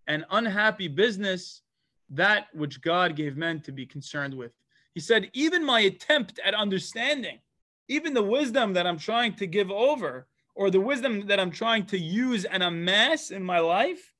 [0.06, 1.64] and unhappy business
[2.12, 4.52] that which God gave men to be concerned with.
[4.94, 7.40] He said, even my attempt at understanding,
[7.88, 11.88] even the wisdom that I'm trying to give over, or the wisdom that I'm trying
[11.88, 14.14] to use and amass in my life,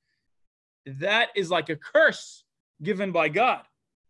[0.88, 2.44] that is like a curse
[2.82, 3.62] given by God.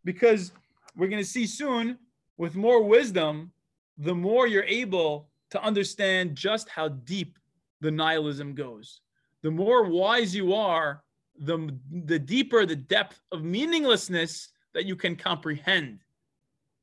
[0.06, 0.54] Because
[0.96, 1.98] we're going to see soon,
[2.38, 3.52] with more wisdom,
[3.98, 7.38] the more you're able to understand just how deep
[7.82, 9.02] the nihilism goes.
[9.44, 11.04] The more wise you are,
[11.38, 16.00] the, the deeper the depth of meaninglessness that you can comprehend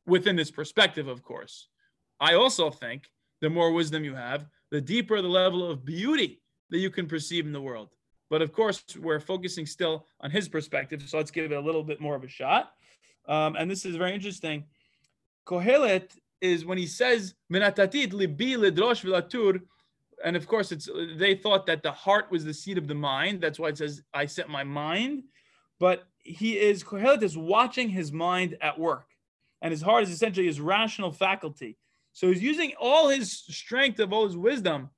[0.07, 1.69] within this perspective, of course.
[2.21, 6.41] I also think the more wisdom you have, the deeper the level of beauty
[6.71, 7.91] that you can perceive in the world.
[8.31, 11.03] But of course, we're focusing still on his perspective.
[11.07, 12.73] So let's give it a little bit more of a shot.
[13.27, 14.65] Um, and this is very interesting.
[15.47, 19.63] Kohelet is when he says, "Menatatit libi ledrosh v'latur,"
[20.25, 23.41] and of course, it's they thought that the heart was the seat of the mind.
[23.41, 25.25] That's why it says, "I set my mind."
[25.79, 29.07] But he is Kohelet is watching his mind at work,
[29.63, 31.79] and his heart is essentially his rational faculty.
[32.13, 34.91] So he's using all his strength of all his wisdom,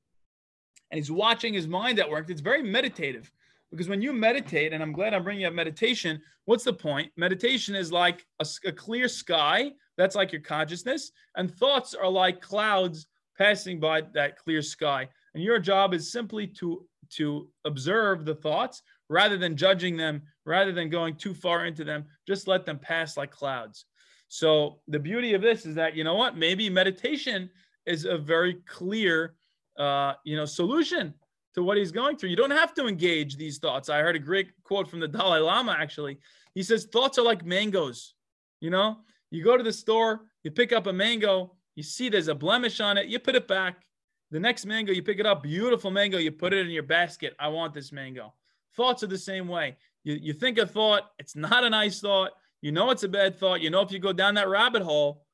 [0.91, 2.31] and he's watching his mind at work.
[2.31, 3.31] It's very meditative
[3.71, 6.23] because when you meditate, and I'm glad I'm bringing up meditation.
[6.47, 7.13] What's the point?
[7.17, 9.73] Meditation is like a clear sky.
[9.97, 13.07] That's like your consciousness, and thoughts are like clouds
[13.41, 15.09] passing by that clear sky.
[15.35, 20.71] And your job is simply to to observe the thoughts rather than judging them, rather
[20.71, 22.05] than going too far into them.
[22.25, 23.87] Just let them pass like clouds.
[24.29, 26.37] So the beauty of this is that you know what?
[26.37, 27.51] Maybe meditation
[27.87, 29.35] is a very clear,
[29.79, 31.15] uh, you know, solution
[31.55, 32.29] to what he's going through.
[32.29, 33.89] You don't have to engage these thoughts.
[33.89, 35.75] I heard a great quote from the Dalai Lama.
[35.77, 36.19] Actually,
[36.55, 38.15] he says thoughts are like mangoes.
[38.61, 38.99] You know,
[39.31, 42.81] you go to the store, you pick up a mango, you see there's a blemish
[42.81, 43.85] on it, you put it back.
[44.31, 47.35] The next mango, you pick it up, beautiful mango, you put it in your basket.
[47.39, 48.33] I want this mango.
[48.77, 49.77] Thoughts are the same way.
[50.05, 52.31] You, you think a thought, it's not a nice thought.
[52.63, 53.61] You know it's a bad thought.
[53.61, 55.25] You know if you go down that rabbit hole,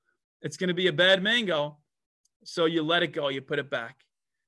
[0.43, 1.76] it's going to be a bad mango.
[2.45, 3.97] So you let it go, you put it back.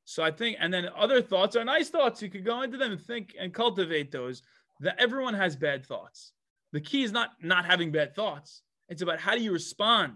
[0.05, 2.22] So I think, and then other thoughts are nice thoughts.
[2.22, 4.43] You could go into them and think and cultivate those.
[4.80, 6.32] That everyone has bad thoughts.
[6.72, 8.62] The key is not not having bad thoughts.
[8.89, 10.14] It's about how do you respond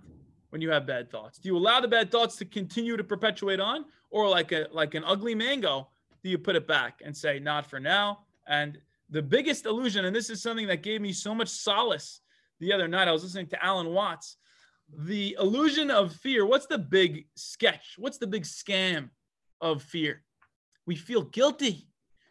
[0.53, 1.38] when you have bad thoughts.
[1.38, 4.94] Do you allow the bad thoughts to continue to perpetuate on, or like a like
[4.94, 5.88] an ugly mango,
[6.22, 8.26] do you put it back and say not for now?
[8.46, 8.78] And
[9.09, 12.20] the biggest illusion, and this is something that gave me so much solace
[12.61, 13.09] the other night.
[13.09, 14.36] I was listening to Alan Watts.
[14.94, 16.44] The illusion of fear.
[16.44, 17.94] What's the big sketch?
[17.96, 19.09] What's the big scam
[19.62, 20.22] of fear?
[20.84, 21.88] We feel guilty.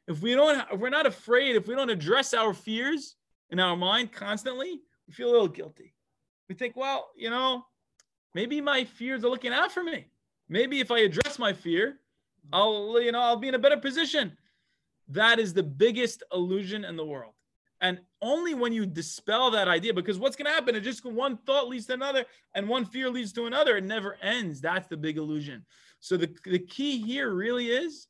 [0.07, 3.15] If we don't, if we're not afraid, if we don't address our fears
[3.49, 5.95] in our mind constantly, we feel a little guilty.
[6.49, 7.65] We think, well, you know,
[8.33, 10.07] maybe my fears are looking out for me.
[10.49, 11.99] Maybe if I address my fear,
[12.51, 14.37] I'll, you know, I'll be in a better position.
[15.07, 17.33] That is the biggest illusion in the world.
[17.81, 21.37] And only when you dispel that idea, because what's going to happen is just one
[21.37, 23.77] thought leads to another and one fear leads to another.
[23.77, 24.61] It never ends.
[24.61, 25.65] That's the big illusion.
[25.99, 28.07] So the, the key here really is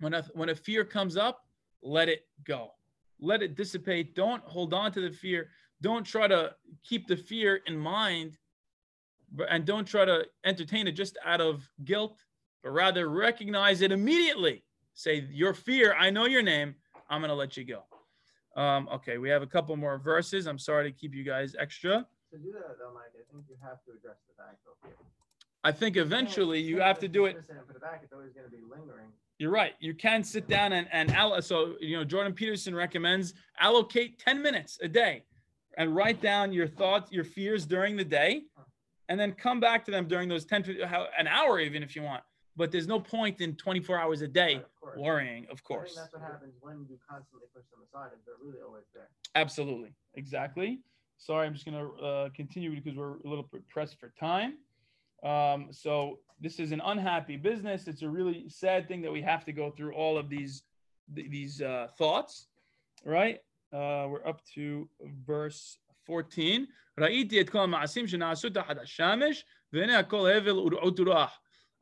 [0.00, 1.44] when a, when a fear comes up,
[1.82, 2.72] let it go.
[3.20, 4.16] Let it dissipate.
[4.16, 5.50] Don't hold on to the fear.
[5.82, 8.38] Don't try to keep the fear in mind
[9.48, 12.18] and don't try to entertain it just out of guilt,
[12.62, 14.64] but rather recognize it immediately.
[14.94, 16.74] Say, Your fear, I know your name.
[17.08, 17.82] I'm going to let you go.
[18.60, 20.46] Um, okay, we have a couple more verses.
[20.46, 22.06] I'm sorry to keep you guys extra.
[22.32, 24.56] To do that though, Mike, I think you have to address the back.
[25.62, 27.36] I think eventually you have to do it.
[27.46, 28.00] Put it back.
[28.02, 29.06] It's always going to be lingering.
[29.38, 29.74] You're right.
[29.80, 34.42] You can sit down and and allo- so you know Jordan Peterson recommends allocate 10
[34.42, 35.24] minutes a day
[35.76, 38.42] and write down your thoughts, your fears during the day,
[39.10, 40.82] and then come back to them during those 10 to
[41.18, 42.22] an hour even if you want.
[42.56, 45.94] But there's no point in 24 hours a day of worrying, of course.
[45.96, 48.10] that's what happens when you constantly push them aside.
[48.24, 49.08] They're really always there.
[49.34, 49.92] Absolutely.
[50.14, 50.80] Exactly.
[51.18, 54.54] Sorry, I'm just going to uh, continue because we're a little bit pressed for time.
[55.22, 57.88] Um, so this is an unhappy business.
[57.88, 60.62] It's a really sad thing that we have to go through all of these
[61.12, 62.46] these uh, thoughts,
[63.04, 63.40] right?
[63.72, 64.88] Uh, we're up to
[65.26, 66.66] verse 14.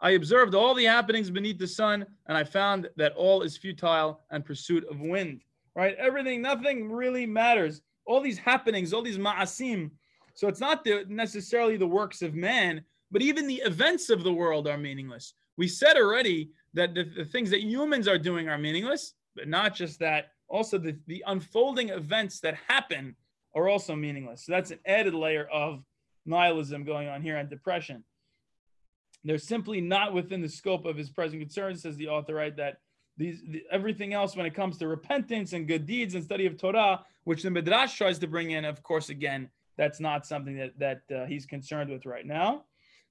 [0.00, 4.20] I observed all the happenings beneath the sun, and I found that all is futile
[4.30, 5.42] and pursuit of wind.
[5.74, 5.96] Right?
[5.96, 7.80] Everything, nothing really matters.
[8.06, 9.90] All these happenings, all these ma'asim.
[10.34, 14.32] So it's not the, necessarily the works of man, but even the events of the
[14.32, 15.34] world are meaningless.
[15.56, 19.74] We said already that the, the things that humans are doing are meaningless, but not
[19.74, 20.26] just that.
[20.48, 23.16] Also, the, the unfolding events that happen
[23.58, 24.46] are also meaningless.
[24.46, 25.82] So that's an added layer of
[26.26, 28.04] nihilism going on here and depression.
[29.24, 32.56] They're simply not within the scope of his present concerns, says the author, right?
[32.56, 32.78] That
[33.16, 36.56] these the, everything else when it comes to repentance and good deeds and study of
[36.56, 40.78] Torah, which the Midrash tries to bring in, of course, again, that's not something that
[40.78, 42.64] that uh, he's concerned with right now.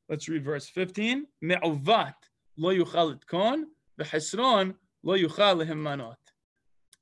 [0.09, 1.25] Let's read verse 15.
[1.41, 2.13] Me'uvat
[2.57, 3.67] lo yuchal kon,
[3.99, 6.15] v'hesron lo yuchal manot.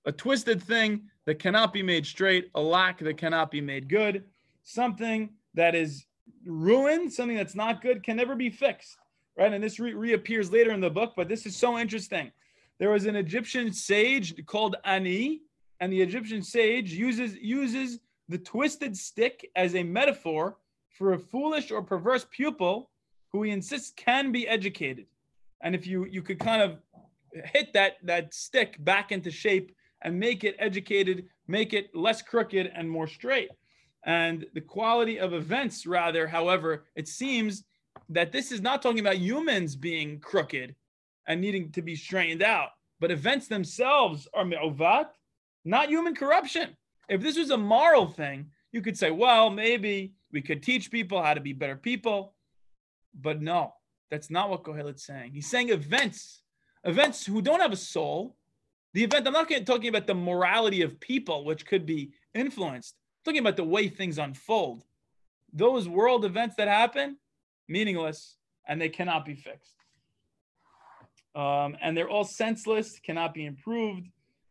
[0.05, 4.23] A twisted thing that cannot be made straight, a lack that cannot be made good,
[4.63, 6.05] something that is
[6.45, 8.97] ruined, something that's not good, can never be fixed,
[9.37, 9.51] right?
[9.53, 12.31] And this re- reappears later in the book, but this is so interesting.
[12.79, 15.41] There was an Egyptian sage called Ani,
[15.79, 17.99] and the Egyptian sage uses uses
[18.29, 20.57] the twisted stick as a metaphor
[20.89, 22.89] for a foolish or perverse pupil
[23.31, 25.05] who he insists can be educated.
[25.61, 26.79] And if you you could kind of
[27.53, 29.75] hit that that stick back into shape
[30.05, 33.49] and make it educated, make it less crooked and more straight.
[34.05, 37.63] And the quality of events, rather, however, it seems
[38.09, 40.75] that this is not talking about humans being crooked
[41.27, 45.11] and needing to be straightened out, but events themselves are me'ovat,
[45.65, 46.77] not human corruption.
[47.09, 51.19] If this was a moral thing, you could say, well, maybe we could teach people
[51.23, 52.35] how to be better people.
[53.19, 53.73] But no,
[54.11, 55.31] that's not what Kohelet's saying.
[55.33, 56.43] He's saying events,
[56.83, 58.35] events who don't have a soul.
[58.95, 63.39] The event, I'm not talking about the morality of people, which could be influenced talking
[63.39, 64.85] about the way things unfold.
[65.51, 67.17] Those world events that happen,
[67.67, 68.37] meaningless,
[68.67, 69.73] and they cannot be fixed.
[71.35, 74.07] Um, and they're all senseless, cannot be improved.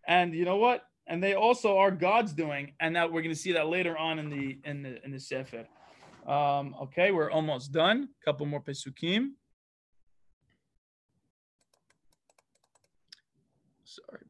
[0.07, 0.83] And you know what?
[1.07, 4.19] And they also are God's doing, and that we're going to see that later on
[4.19, 5.67] in the in the in the sefer.
[6.27, 8.09] Um, okay, we're almost done.
[8.25, 9.33] Couple more pesukim.
[13.85, 14.24] Sorry.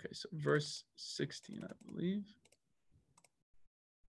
[0.00, 2.24] Okay, so verse 16, I believe.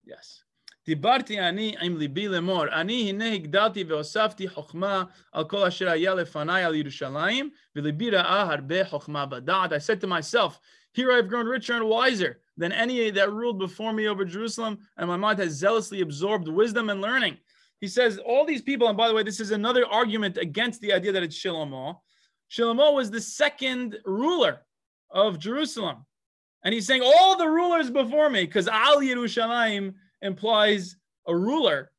[0.06, 0.44] Yes.
[0.86, 6.64] דיברתי אני עם ליבי לאמור, אני הנה הגדלתי והוספתי חוכמה על כל אשר היה לפניי
[6.64, 9.72] על ירושלים, וליבי ראה הרבה חוכמה בדעת.
[9.72, 10.60] I said to myself,
[10.92, 15.08] here I've grown richer and wiser than any that ruled before me over Jerusalem, and
[15.08, 17.38] my mind has zealously absorbed wisdom and learning.
[17.80, 20.94] He says, all these people, and by the way, this is another argument against the
[20.94, 21.98] idea that it's Shlomo.
[22.52, 24.62] Shlomo was the second ruler
[25.11, 26.05] of Jerusalem.
[26.65, 30.97] And he's saying all the rulers before me, because Al Yerushalayim implies
[31.27, 31.91] a ruler.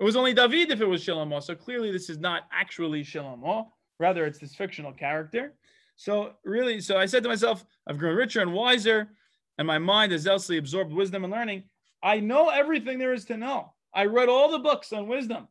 [0.00, 1.42] It was only David if it was Shlomo.
[1.42, 3.68] So clearly this is not actually Shlomo.
[4.00, 5.54] Rather, it's this fictional character.
[5.96, 9.10] So really, so I said to myself, I've grown richer and wiser,
[9.58, 11.64] and my mind has zealously absorbed wisdom and learning.
[12.02, 13.72] I know everything there is to know.
[13.94, 15.46] I read all the books on wisdom.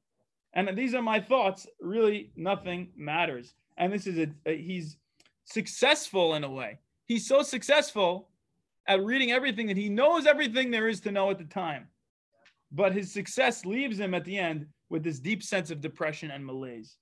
[0.53, 1.65] And these are my thoughts.
[1.79, 3.53] Really, nothing matters.
[3.77, 4.97] And this is a, a he's
[5.45, 6.79] successful in a way.
[7.11, 8.29] He's so successful
[8.87, 11.89] at reading everything that he knows everything there is to know at the time.
[12.71, 16.45] But his success leaves him at the end with this deep sense of depression and
[16.45, 16.95] malaise.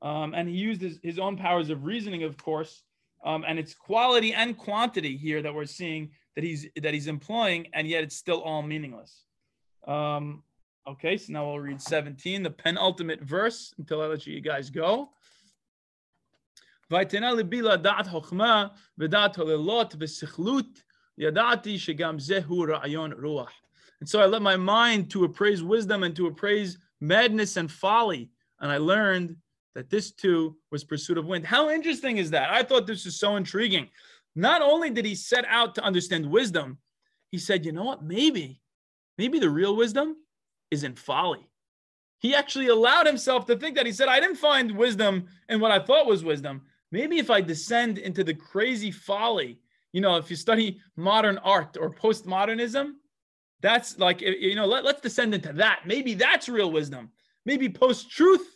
[0.00, 2.82] Um, and he used his, his own powers of reasoning, of course,
[3.26, 7.66] um, and it's quality and quantity here that we're seeing that he's that he's employing,
[7.74, 9.26] and yet it's still all meaningless.
[9.86, 10.44] Um,
[10.88, 15.10] okay, so now we'll read 17, the penultimate verse, until I let you guys go.
[16.91, 18.67] ויתנה ליבי לדעת חוכמה
[18.97, 20.81] ודעת הלילות וסכלות,
[21.17, 23.51] ידעתי שגם זהו רעיון רוח.
[23.99, 28.29] And so I let my mind to appraise wisdom and to appraise madness and folly.
[28.59, 29.35] And I learned
[29.73, 31.45] that this too was pursuit of wind.
[31.45, 32.51] How interesting is that?
[32.51, 33.89] I thought this was so intriguing.
[34.35, 36.77] Not only did he set out to understand wisdom,
[37.31, 38.03] he said, you know what?
[38.03, 38.61] Maybe,
[39.17, 40.15] maybe the real wisdom
[40.69, 41.49] is in folly.
[42.19, 43.85] He actually allowed himself to think that.
[43.85, 46.61] He said, I didn't find wisdom in what I thought was wisdom
[46.92, 49.58] maybe if I descend into the crazy folly,
[49.92, 52.92] you know, if you study modern art or postmodernism,
[53.60, 55.80] that's like, you know, let, let's descend into that.
[55.86, 57.10] Maybe that's real wisdom.
[57.44, 58.46] Maybe post truth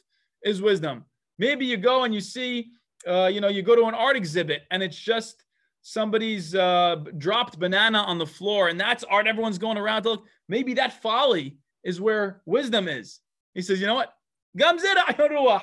[0.45, 1.05] is wisdom.
[1.39, 2.71] Maybe you go and you see,
[3.07, 5.45] uh, you know, you go to an art exhibit and it's just
[5.83, 9.27] somebody's uh, dropped banana on the floor and that's art.
[9.27, 10.25] Everyone's going around to look.
[10.49, 13.21] Maybe that folly is where wisdom is.
[13.55, 14.13] He says, you know what?
[14.59, 15.63] Gamzera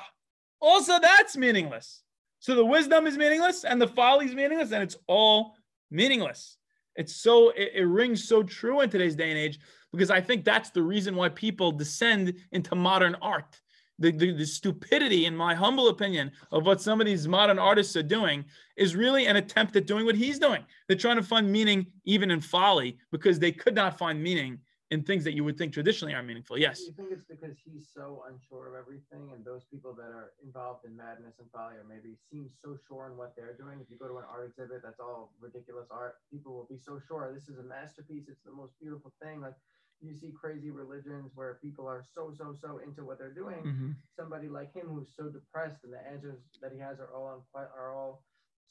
[0.60, 2.03] Also, that's meaningless.
[2.44, 5.54] So the wisdom is meaningless and the folly is meaningless, and it's all
[5.90, 6.58] meaningless.
[6.94, 9.58] It's so it, it, rings so true in today's day and age
[9.92, 13.58] because I think that's the reason why people descend into modern art.
[13.98, 17.96] The, the, the, stupidity, in my humble opinion, of what some of these modern artists
[17.96, 18.44] are doing
[18.76, 20.66] is really an attempt at doing what he's doing.
[20.86, 24.58] They're trying to find meaning even in folly because they could not find meaning
[24.94, 26.56] in things that you would think traditionally are meaningful.
[26.56, 26.78] Yes.
[26.86, 30.86] You think it's because he's so unsure of everything, and those people that are involved
[30.86, 33.82] in madness and folly, or maybe seem so sure in what they're doing.
[33.82, 36.22] If you go to an art exhibit, that's all ridiculous art.
[36.30, 38.30] People will be so sure this is a masterpiece.
[38.30, 39.40] It's the most beautiful thing.
[39.42, 39.58] Like
[40.00, 43.66] you see crazy religions where people are so so so into what they're doing.
[43.66, 43.90] Mm-hmm.
[44.14, 47.42] Somebody like him who's so depressed, and the answers that he has are all on
[47.54, 48.22] are all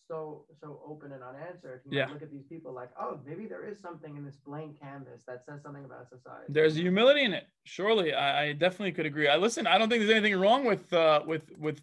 [0.08, 2.08] so so open and unanswered, you yeah.
[2.08, 5.44] look at these people like, oh, maybe there is something in this blank canvas that
[5.46, 6.46] says something about society.
[6.50, 7.48] There's humility in it.
[7.64, 9.28] Surely, I, I definitely could agree.
[9.28, 9.68] I listen.
[9.68, 11.82] I don't think there's anything wrong with uh, with with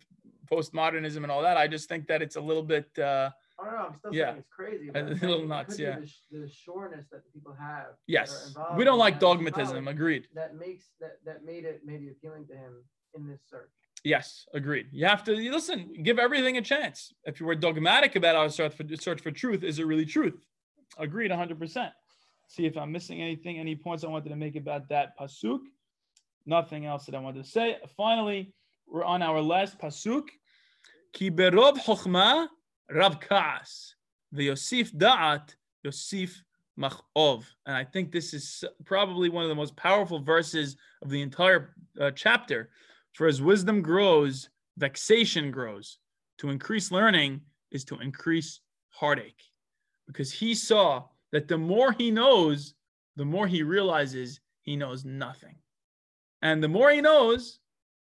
[0.51, 1.57] postmodernism and all that.
[1.57, 2.91] I just think that it's a little bit.
[2.99, 3.87] Uh, I don't know.
[3.89, 4.25] I'm still yeah.
[4.27, 4.91] saying it's crazy.
[4.95, 5.79] a little nuts.
[5.79, 5.99] Yeah.
[6.31, 7.89] The, the, sureness that people have.
[8.07, 8.55] Yes.
[8.77, 9.87] We don't like dogmatism.
[9.89, 10.29] Agreed.
[10.35, 13.71] That makes that that made it maybe appealing to him in this search.
[14.05, 14.87] Yes, agreed.
[14.93, 17.13] You have to listen, give everything a chance.
[17.25, 20.47] If you were dogmatic about our search for, search for truth, is it really truth?
[20.99, 21.91] Agreed 100%.
[22.49, 25.61] See if I'm missing anything, any points I wanted to make about that pasuk.
[26.47, 27.77] Nothing else that I wanted to say.
[27.97, 28.55] Finally,
[28.89, 30.25] we're on our last pasuk.
[31.13, 32.49] Ki berov chokhma
[32.91, 33.21] rav.
[34.33, 35.55] The Yosif da'at,
[35.87, 36.37] Yosif
[36.79, 37.45] machov.
[37.67, 41.75] And I think this is probably one of the most powerful verses of the entire
[42.01, 42.71] uh, chapter
[43.13, 45.99] for as wisdom grows, vexation grows.
[46.39, 49.43] To increase learning is to increase heartache.
[50.07, 52.75] Because he saw that the more he knows,
[53.17, 55.57] the more he realizes he knows nothing.
[56.43, 57.59] And the more he knows,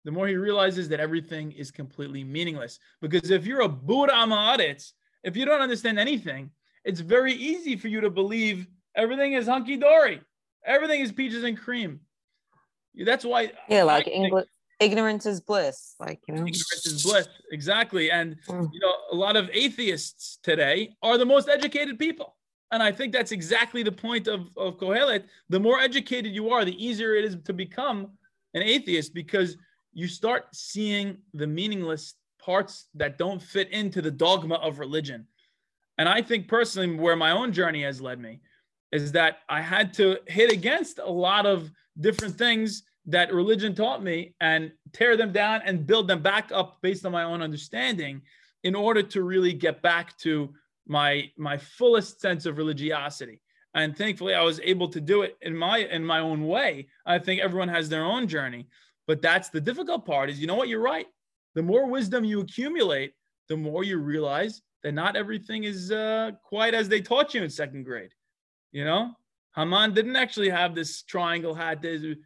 [0.05, 2.80] the more he realizes that everything is completely meaningless.
[3.01, 4.93] Because if you're a Buddha Amaretz,
[5.24, 6.51] if you don't understand anything,
[6.86, 10.22] it's very easy for you to believe everything is hunky dory,
[10.66, 11.99] everything is peaches and cream.
[12.95, 13.51] That's why.
[13.68, 14.47] Yeah, like English
[14.80, 16.41] ignorance is bliss like you know?
[16.41, 18.69] Ignorance is bliss exactly and mm.
[18.71, 22.36] you know a lot of atheists today are the most educated people
[22.71, 25.23] and i think that's exactly the point of, of kohelet.
[25.49, 28.09] The more educated you are the easier it is to become
[28.53, 29.57] an atheist because
[29.93, 35.28] you start seeing the meaningless parts that don't fit into the dogma of religion.
[35.97, 38.41] And i think personally where my own journey has led me
[38.91, 44.03] is that i had to hit against a lot of different things that religion taught
[44.03, 48.22] me and tear them down and build them back up based on my own understanding
[48.64, 50.53] in order to really get back to
[50.88, 53.41] my my fullest sense of religiosity.
[53.74, 56.88] And thankfully i was able to do it in my in my own way.
[57.05, 58.68] I think everyone has their own journey
[59.08, 60.68] but that's the difficult part is you know what?
[60.68, 61.08] You're right.
[61.55, 63.14] The more wisdom you accumulate
[63.49, 67.49] the more you realize that not everything is uh, quite as they taught you in
[67.49, 68.12] second grade
[68.72, 69.12] you know
[69.58, 71.84] Haman didn't actually have this triangle hat.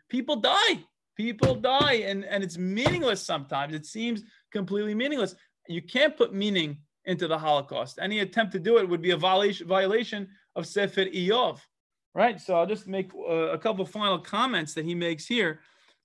[0.10, 0.84] People die.
[1.16, 3.74] People die, and, and it's meaningless sometimes.
[3.74, 5.36] It seems completely meaningless.
[5.68, 8.00] You can't put meaning into the Holocaust.
[8.02, 11.60] Any attempt to do it would be a violation, violation of Sefer Iyov,
[12.14, 12.40] right?
[12.40, 15.62] So I'll just make uh, a couple final comments that he makes here.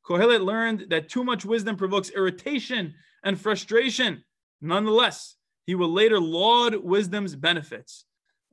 [0.06, 4.24] Kohelet learned that too much wisdom provokes irritation and frustration.
[4.60, 8.05] Nonetheless, he will later laud wisdom's benefits.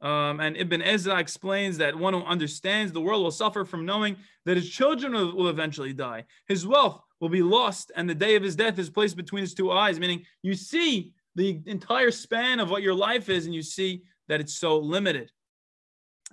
[0.04, 4.18] Um, and Ibn Ezra explains that one who understands the world will suffer from knowing
[4.46, 6.26] that his children will, will, eventually die.
[6.46, 9.54] His wealth will be lost, and the day of his death is placed between his
[9.54, 13.62] two eyes, meaning you see the entire span of what your life is, and you
[13.62, 15.32] see that it's so limited.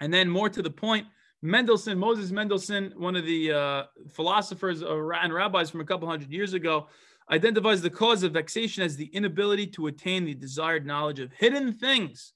[0.00, 1.06] And then, more to the point,
[1.40, 3.82] Mendelssohn, Moses Mendelssohn, one of the uh,
[4.12, 6.88] philosophers and rabbis from a couple hundred years ago,
[7.30, 11.72] identifies the cause of vexation as the inability to attain the desired knowledge of hidden
[11.72, 12.32] things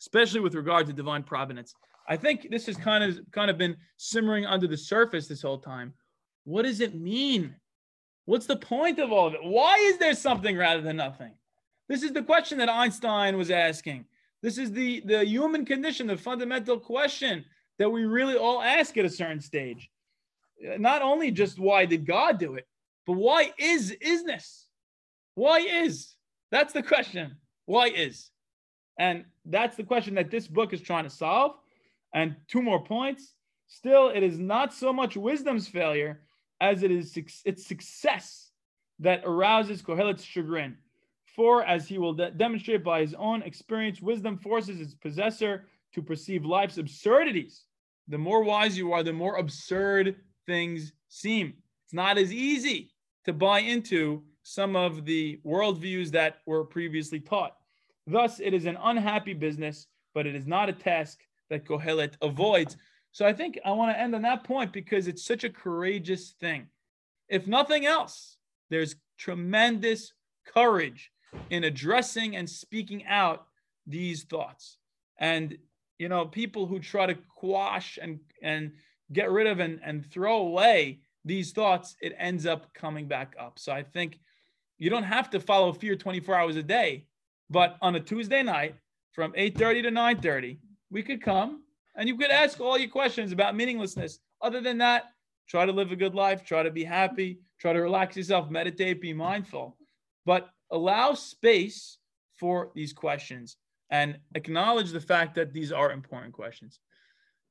[0.00, 1.74] especially with regard to divine providence.
[2.08, 5.58] I think this has kind of kind of been simmering under the surface this whole
[5.58, 5.92] time.
[6.44, 7.54] What does it mean?
[8.24, 9.40] What's the point of all of it?
[9.42, 11.32] Why is there something rather than nothing?
[11.88, 14.04] This is the question that Einstein was asking.
[14.42, 17.44] This is the, the human condition, the fundamental question
[17.78, 19.90] that we really all ask at a certain stage.
[20.60, 22.66] Not only just why did God do it,
[23.06, 24.64] but why is isness?
[25.34, 26.14] Why is?
[26.50, 27.36] That's the question.
[27.66, 28.30] Why is?
[28.98, 31.52] And that's the question that this book is trying to solve.
[32.14, 33.34] And two more points.
[33.66, 36.22] Still, it is not so much wisdom's failure
[36.60, 38.50] as it is its success
[38.98, 40.76] that arouses Kohelet's chagrin.
[41.36, 46.02] For, as he will de- demonstrate by his own experience, wisdom forces its possessor to
[46.02, 47.64] perceive life's absurdities.
[48.08, 50.16] The more wise you are, the more absurd
[50.46, 51.54] things seem.
[51.84, 52.90] It's not as easy
[53.26, 57.57] to buy into some of the worldviews that were previously taught.
[58.08, 61.20] Thus, it is an unhappy business, but it is not a task
[61.50, 62.76] that Kohelet avoids.
[63.12, 66.30] So I think I want to end on that point because it's such a courageous
[66.40, 66.68] thing.
[67.28, 68.38] If nothing else,
[68.70, 70.12] there's tremendous
[70.46, 71.10] courage
[71.50, 73.46] in addressing and speaking out
[73.86, 74.78] these thoughts.
[75.18, 75.58] And
[75.98, 78.72] you know, people who try to quash and and
[79.12, 83.58] get rid of and, and throw away these thoughts, it ends up coming back up.
[83.58, 84.18] So I think
[84.78, 87.07] you don't have to follow fear 24 hours a day,
[87.50, 88.74] but on a Tuesday night
[89.12, 90.58] from 8:30 to 9:30,
[90.90, 91.62] we could come
[91.96, 94.20] and you could ask all your questions about meaninglessness.
[94.40, 95.12] Other than that,
[95.48, 99.00] try to live a good life, try to be happy, try to relax yourself, meditate,
[99.00, 99.76] be mindful,
[100.24, 101.98] but allow space
[102.36, 103.56] for these questions
[103.90, 106.80] and acknowledge the fact that these are important questions.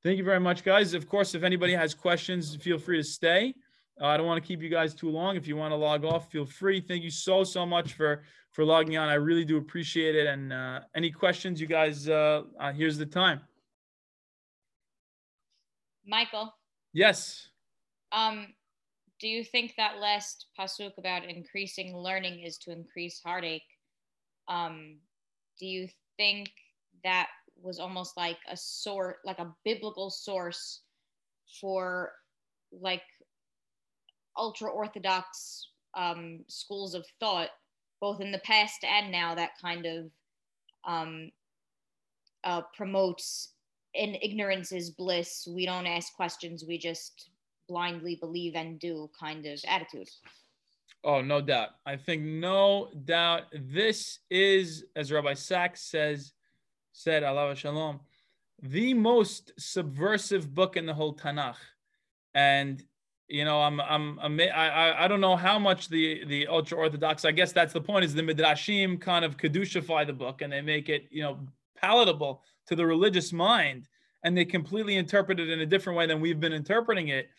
[0.04, 0.94] Thank you very much, guys.
[0.94, 3.56] Of course, if anybody has questions, feel free to stay.
[4.00, 5.36] Uh, I don't want to keep you guys too long.
[5.36, 6.80] If you want to log off, feel free.
[6.80, 9.10] Thank you so so much for for logging on.
[9.10, 10.28] I really do appreciate it.
[10.28, 13.42] And uh, any questions, you guys, uh, uh here's the time.
[16.06, 16.54] Michael.
[16.94, 17.50] Yes.
[18.12, 18.48] Um,
[19.20, 23.64] do you think that last pasuk about increasing learning is to increase heartache?
[24.48, 24.98] Um,
[25.60, 25.88] do you
[26.18, 26.52] think
[27.04, 27.28] that
[27.62, 30.82] was almost like a sort, like a biblical source
[31.60, 32.12] for
[32.72, 33.02] like
[34.38, 37.50] ultra orthodox um, schools of thought,
[38.00, 40.06] both in the past and now, that kind of
[40.86, 41.32] um,
[42.44, 43.54] uh, promotes
[43.94, 45.48] in ignorance is bliss.
[45.50, 47.30] We don't ask questions, we just
[47.68, 50.08] blindly believe and do kind of attitude.
[51.04, 51.70] Oh, no doubt.
[51.86, 56.34] I think no doubt this is, as Rabbi Sacks says,
[56.92, 58.00] said, alav shalom,
[58.62, 61.56] the most subversive book in the whole Tanakh.
[62.34, 62.84] And
[63.28, 67.26] you know, I'm, I'm, I'm I, I don't know how much the the ultra orthodox.
[67.26, 68.06] I guess that's the point.
[68.06, 71.40] Is the midrashim kind of kedushify the book and they make it, you know,
[71.76, 73.88] palatable to the religious mind,
[74.24, 77.30] and they completely interpret it in a different way than we've been interpreting it.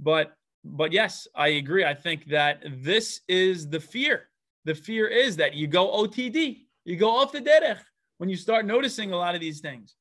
[0.00, 1.84] But but yes, I agree.
[1.84, 4.28] I think that this is the fear.
[4.64, 7.78] The fear is that you go OTD, you go off the derech
[8.18, 9.94] when you start noticing a lot of these things.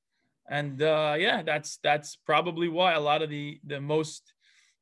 [0.49, 4.33] And uh, yeah, that's that's probably why a lot of the the most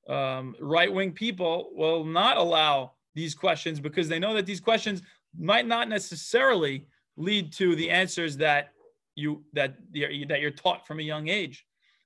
[0.07, 5.01] um, right wing people will not allow these questions because they know that these questions
[5.37, 8.69] might not necessarily lead to the answers that
[9.15, 11.65] you that you're, that you're taught from a young age.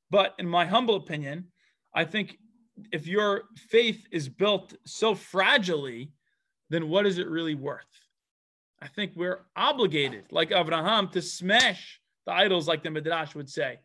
[0.09, 1.45] But in my humble opinion,
[1.93, 2.37] I think
[2.91, 6.11] if your faith is built so fragilely,
[6.69, 7.85] then what is it really worth?
[8.81, 13.79] I think we're obligated, like Abraham, to smash the idols, like the Midrash would say,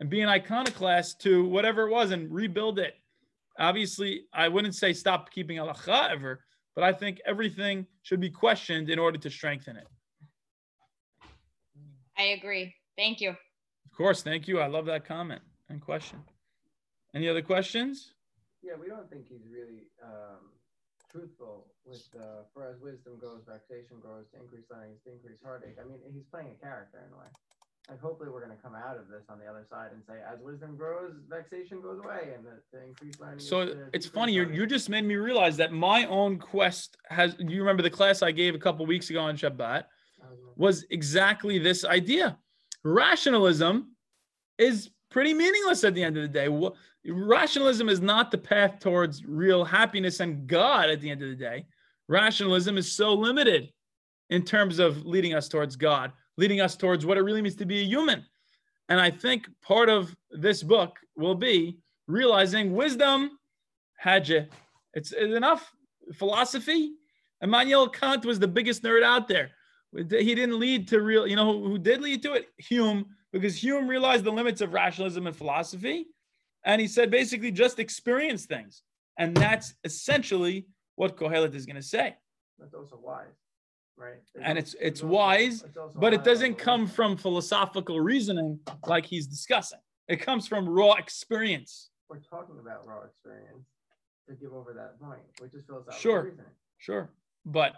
[0.00, 2.94] and be an iconoclast to whatever it was and rebuild it
[3.58, 8.88] Obviously, I wouldn't say stop keeping halacha ever, but I think everything should be questioned
[8.88, 9.86] in order to strengthen it.
[12.16, 12.74] I agree.
[12.96, 13.30] Thank you.
[13.30, 14.22] Of course.
[14.22, 14.60] Thank you.
[14.60, 16.20] I love that comment and question.
[17.14, 18.14] Any other questions?
[18.62, 20.52] Yeah, we don't think he's really um,
[21.10, 25.76] truthful with uh, for as wisdom goes, vexation grows, to increase learning, to increase heartache.
[25.80, 27.28] I mean, he's playing a character in a way
[27.88, 30.14] and hopefully we're going to come out of this on the other side and say
[30.32, 34.48] as wisdom grows vexation goes away and the, the increased learning so it's funny you
[34.50, 38.30] you just made me realize that my own quest has you remember the class i
[38.30, 39.84] gave a couple weeks ago on shabbat?
[40.56, 42.38] Was exactly this idea.
[42.84, 43.94] Rationalism
[44.58, 46.48] is pretty meaningless at the end of the day.
[47.06, 51.36] Rationalism is not the path towards real happiness and god at the end of the
[51.36, 51.66] day.
[52.08, 53.70] Rationalism is so limited
[54.30, 57.66] in terms of leading us towards god leading us towards what it really means to
[57.66, 58.24] be a human.
[58.88, 63.38] And I think part of this book will be realizing wisdom,
[63.98, 64.30] Hajj.
[64.94, 65.72] It's, it's enough
[66.14, 66.92] philosophy.
[67.40, 69.50] Immanuel Kant was the biggest nerd out there.
[69.94, 72.46] He didn't lead to real, you know, who, who did lead to it?
[72.58, 76.06] Hume, because Hume realized the limits of rationalism and philosophy.
[76.64, 78.82] And he said basically just experience things.
[79.18, 82.16] And that's essentially what Kohelet is going to say.
[82.58, 83.41] That's also wise
[83.96, 84.14] right?
[84.40, 85.64] and it's it's wise,
[85.94, 89.78] but it doesn't come from philosophical reasoning like he's discussing.
[90.08, 91.90] It comes from raw experience.
[92.08, 93.66] We're talking about raw experience
[94.28, 96.46] to give over that point, which is philosophical sure, reasoning.
[96.78, 97.10] Sure,
[97.46, 97.74] but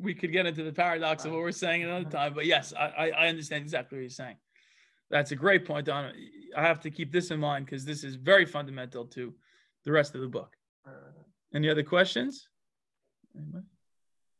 [0.00, 2.34] we could get into the paradox of what we're saying another time.
[2.34, 4.36] But yes, I, I understand exactly what you're saying.
[5.10, 6.12] That's a great point, Don.
[6.56, 9.34] I have to keep this in mind because this is very fundamental to
[9.84, 10.56] the rest of the book.
[11.54, 12.48] Any other questions?
[13.36, 13.64] Anybody?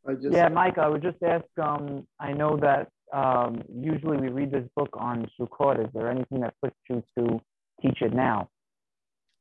[0.06, 1.44] Just, yeah, Mike, I would just ask.
[1.60, 5.82] Um, I know that um, usually we read this book on Sukkot.
[5.82, 7.40] Is there anything that puts you to
[7.80, 8.50] teach it now?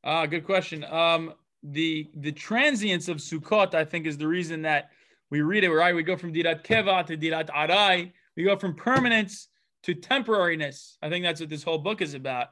[0.04, 0.84] Ah, good question.
[0.86, 1.34] Um,
[1.64, 4.92] the the transience of Sukkot, I think, is the reason that
[5.30, 5.70] we read it.
[5.70, 8.12] Right, we go from dirat keva to dirat arai.
[8.38, 9.50] We go from permanence
[9.84, 10.98] to temporariness.
[11.02, 12.50] I think that's what this whole book is about.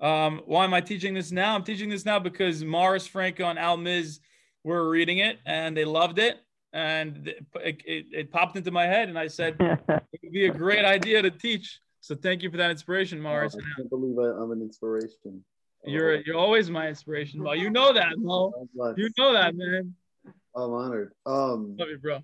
[0.00, 1.54] Um, why am I teaching this now?
[1.54, 4.18] I'm teaching this now because Morris Franco and Al Miz
[4.64, 6.38] were reading it and they loved it,
[6.72, 10.52] and it, it, it popped into my head, and I said it would be a
[10.52, 11.80] great idea to teach.
[12.00, 13.54] So thank you for that inspiration, Morris.
[13.54, 15.44] I can't believe I, I'm an inspiration.
[15.84, 17.52] You're you're always my inspiration, Mo.
[17.52, 18.52] You know that, Mo.
[18.96, 19.94] You know that, man.
[20.54, 21.12] I'm honored.
[21.26, 22.18] Um, Love you, bro.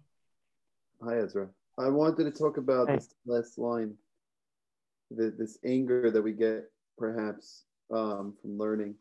[1.02, 1.48] Hi, Ezra.
[1.78, 2.96] I wanted to talk about Hey.
[2.96, 3.94] this last line,
[5.10, 8.94] the, this anger that we get perhaps um, from learning.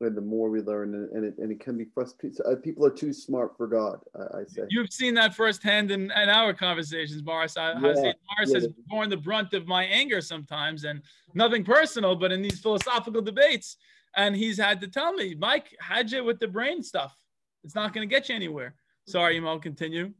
[0.00, 2.38] And the more we learn, and, and it and it can be frustrating.
[2.44, 4.00] Uh, people are too smart for God.
[4.14, 4.62] I, I say.
[4.68, 7.56] You've seen that firsthand in, in our conversations, Morris.
[7.56, 8.54] I, I've Morris yeah.
[8.54, 11.00] has borne the brunt of my anger sometimes, and
[11.34, 13.76] nothing personal, but in these philosophical debates.
[14.16, 17.16] And he's had to tell me, Mike, had you with the brain stuff.
[17.62, 18.74] It's not going to get you anywhere.
[19.06, 20.12] Sorry, Mo, continue.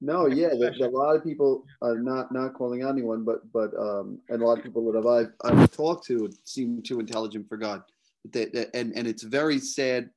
[0.00, 3.72] No, yeah, there's a lot of people are not not calling out anyone, but but
[3.78, 7.56] um, and a lot of people that I've I've talked to seem too intelligent for
[7.56, 7.84] God.
[8.24, 10.10] They- and and it's very sad.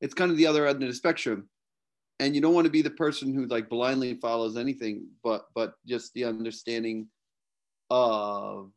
[0.00, 1.48] It's kind of the other end of the spectrum,
[2.18, 5.74] and you don't want to be the person who like blindly follows anything, but but
[5.86, 7.08] just the understanding
[7.90, 8.72] of.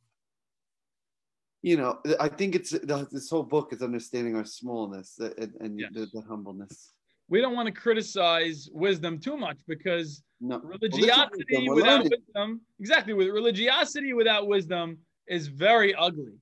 [1.66, 5.80] You know, I think it's this whole book is understanding our smallness uh, and, and
[5.80, 5.92] Yes.
[5.94, 6.92] the, the humbleness.
[7.30, 13.14] We don't want to criticize wisdom too much because No, religiosity we're without wisdom, exactly,
[13.14, 14.98] with religiosity without wisdom
[15.28, 16.34] is very ugly.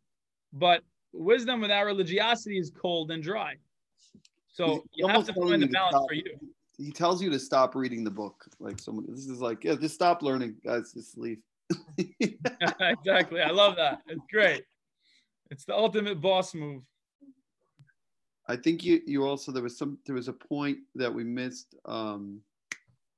[0.54, 0.82] But
[1.14, 3.56] wisdom without religiosity is cold and dry.
[4.52, 6.08] So you have to find the balance stop.
[6.08, 6.38] for you.
[6.78, 8.46] he tells you to stop reading the book.
[8.60, 10.92] Like someone, this is like, yeah, just stop learning, guys.
[10.94, 11.40] Just leave.
[11.98, 13.42] exactly.
[13.42, 14.02] I love that.
[14.08, 14.64] It's great.
[15.50, 16.84] It's the ultimate boss move.
[18.48, 21.76] I think you you also there was some there was a point that we missed
[21.86, 22.42] um,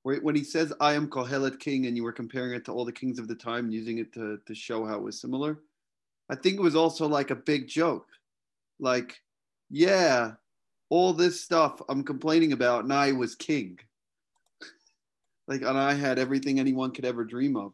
[0.03, 2.85] where when he says I am Kohelet king and you were comparing it to all
[2.85, 5.59] the kings of the time using it to to show how it was similar.
[6.29, 8.07] I think it was also like a big joke,
[8.79, 9.15] like
[9.69, 10.33] yeah,
[10.89, 13.79] all this stuff I'm complaining about and I was king,
[15.47, 17.73] like and I had everything anyone could ever dream of.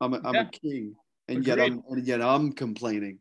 [0.00, 0.48] I'm a, I'm Yeah.
[0.48, 0.96] a king,
[1.28, 3.18] and yet I'm and yet I'm complaining.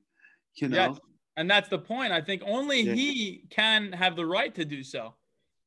[0.56, 0.90] You know.
[0.90, 1.00] Yes.
[1.38, 2.12] And that's the point.
[2.12, 2.94] I think only Yeah.
[2.94, 5.16] he can have the right to do so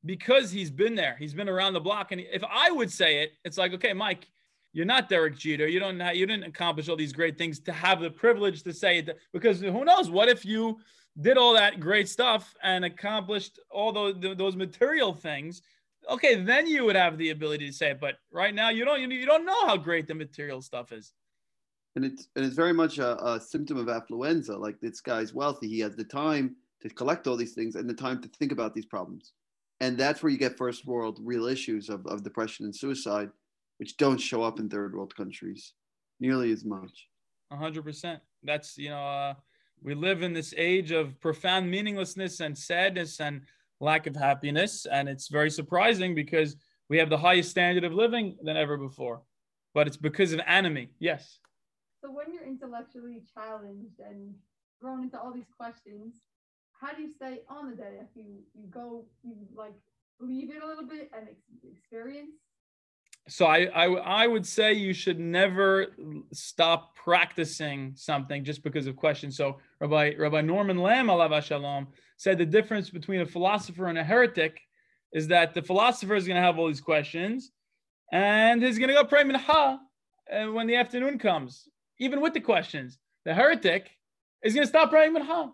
[0.05, 1.17] because he's been there.
[1.19, 2.13] He's been around the block.
[2.13, 4.29] And if I would say it, it's like, okay, Mike,
[4.75, 5.67] you're not Derek Jeter.
[5.69, 5.99] You don't.
[6.15, 9.19] You didn't accomplish all these great things to have the privilege to say it.
[9.33, 10.11] Because who knows?
[10.11, 10.79] What if you
[11.21, 15.63] did all that great stuff and accomplished all those those material things?
[16.11, 18.01] Okay, then you would have the ability to say it.
[18.01, 19.11] But right now, you don't.
[19.11, 21.15] You don't know how great the material stuff is.
[21.97, 24.59] and it's and it's very much a, a symptom of affluenza.
[24.59, 27.95] Like this guy's wealthy, he has the time to collect all these things and the
[27.95, 29.33] time to think about these problems,
[29.81, 33.31] and that's where you get first world real issues of, of depression and suicide,
[33.79, 35.73] which don't show up in third world countries
[36.21, 37.09] nearly as much.
[37.53, 38.21] Hundred percent.
[38.43, 39.35] That's you know, uh,
[39.83, 43.43] we live in this age of profound meaninglessness and sadness and
[43.81, 46.57] lack of happiness, and it's very surprising because
[46.89, 49.23] we have the highest standard of living than ever before,
[49.73, 50.89] but it's because of anomie.
[50.99, 51.39] Yes.
[52.03, 54.35] So when you're intellectually challenged and
[54.81, 56.21] thrown into all these questions,
[56.73, 59.75] how do you stay on the derech if you you go you like
[60.21, 61.29] leave it a little bit and
[61.71, 62.35] experience?
[63.29, 65.87] So I, I I would say you should never
[66.33, 69.37] stop practicing something just because of questions.
[69.37, 71.89] So Rabbi Rabbi Norman Lamm alav shalom
[72.19, 74.61] said the difference between a philosopher and a heretic
[75.13, 77.53] is that the philosopher is going to have all these questions,
[78.13, 79.79] and he's going to go pray mincha
[80.31, 81.69] uh, when the afternoon comes,
[81.99, 82.99] even with the questions.
[83.25, 83.91] The heretic
[84.43, 85.51] is going to stop praying mincha.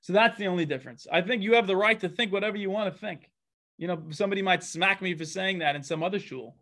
[0.00, 1.06] So that's the only difference.
[1.12, 3.30] I think you have the right to think whatever you want to think.
[3.76, 6.54] You know, somebody might smack me for saying that in some other shul.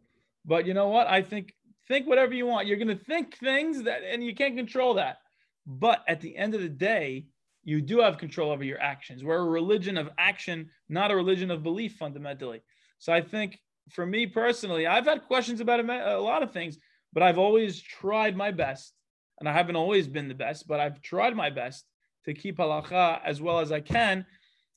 [0.44, 1.06] But you know what?
[1.06, 1.55] I think
[1.89, 2.66] think whatever you want.
[2.66, 5.19] You're going to think things that, and you can't control that.
[5.66, 7.27] But at the end of the day,
[7.64, 9.23] you do have control over your actions.
[9.23, 12.62] We're a religion of action, not a religion of belief, fundamentally.
[12.98, 13.60] So I think
[13.90, 16.78] for me personally, I've had questions about a lot of things,
[17.12, 18.94] but I've always tried my best,
[19.39, 21.85] and I haven't always been the best, but I've tried my best
[22.24, 24.27] to keep halacha as well as I can,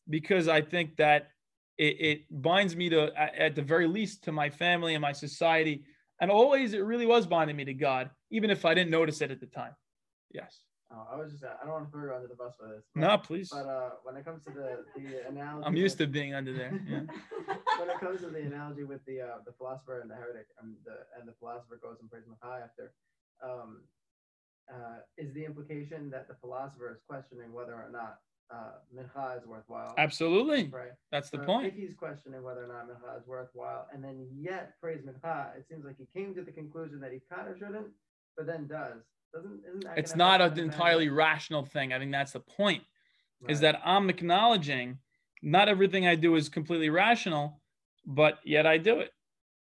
[0.09, 1.29] because I think that
[1.77, 5.11] it, it binds me to, at at the very least, to my family and my
[5.11, 5.83] society.
[6.21, 9.31] And always, it really was binding me to God, even if I didn't notice it
[9.31, 9.73] at the time.
[10.31, 10.61] Yes.
[10.93, 12.83] Oh, I was just, I don't want to throw you under the bus for this.
[12.93, 13.49] but- No, please.
[13.51, 16.79] But uh, when it comes to the the analogy, I'm used to being under there.
[16.87, 16.99] Yeah.
[17.79, 20.75] when it comes to the analogy with the uh, the philosopher and the heretic, and
[20.85, 22.93] the and the philosopher goes and prays mincha after,
[23.43, 23.81] um,
[24.71, 28.19] uh, is the implication that the philosopher is questioning whether or not
[28.53, 29.93] uh, mincha is worthwhile.
[29.97, 30.69] Absolutely.
[30.71, 30.91] Right.
[31.11, 31.67] That's the So point.
[31.67, 35.65] If he's questioning whether or not mincha is worthwhile, and then yet prays mincha, it
[35.69, 37.87] seems like he came to the conclusion that he kind of shouldn't,
[38.37, 39.01] but then does.
[39.33, 41.15] Doesn't isn't that It's not an entirely then?
[41.15, 41.91] rational thing.
[41.91, 42.83] I think that's the point.
[43.49, 44.97] Is that I'm acknowledging
[45.43, 47.61] not everything I do is completely rational,
[48.05, 49.11] but yet I do it.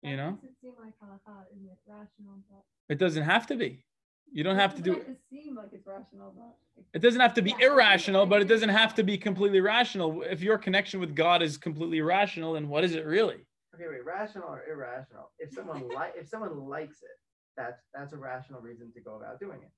[0.02, 3.46] You That know, makes it seem like halakha isn't it rational, but it doesn't have
[3.48, 3.84] to be.
[4.32, 5.18] You don't it have to do it.
[5.30, 8.94] seem like it's rational, but It doesn't have to be irrational, but it doesn't have
[8.96, 10.22] to be completely rational.
[10.22, 13.46] If your connection with God is completely rational, then what is it really?
[13.74, 15.30] Okay, wait, rational or irrational?
[15.38, 17.16] If someone like if someone likes it,
[17.56, 19.70] that's that's a rational reason to go about doing it.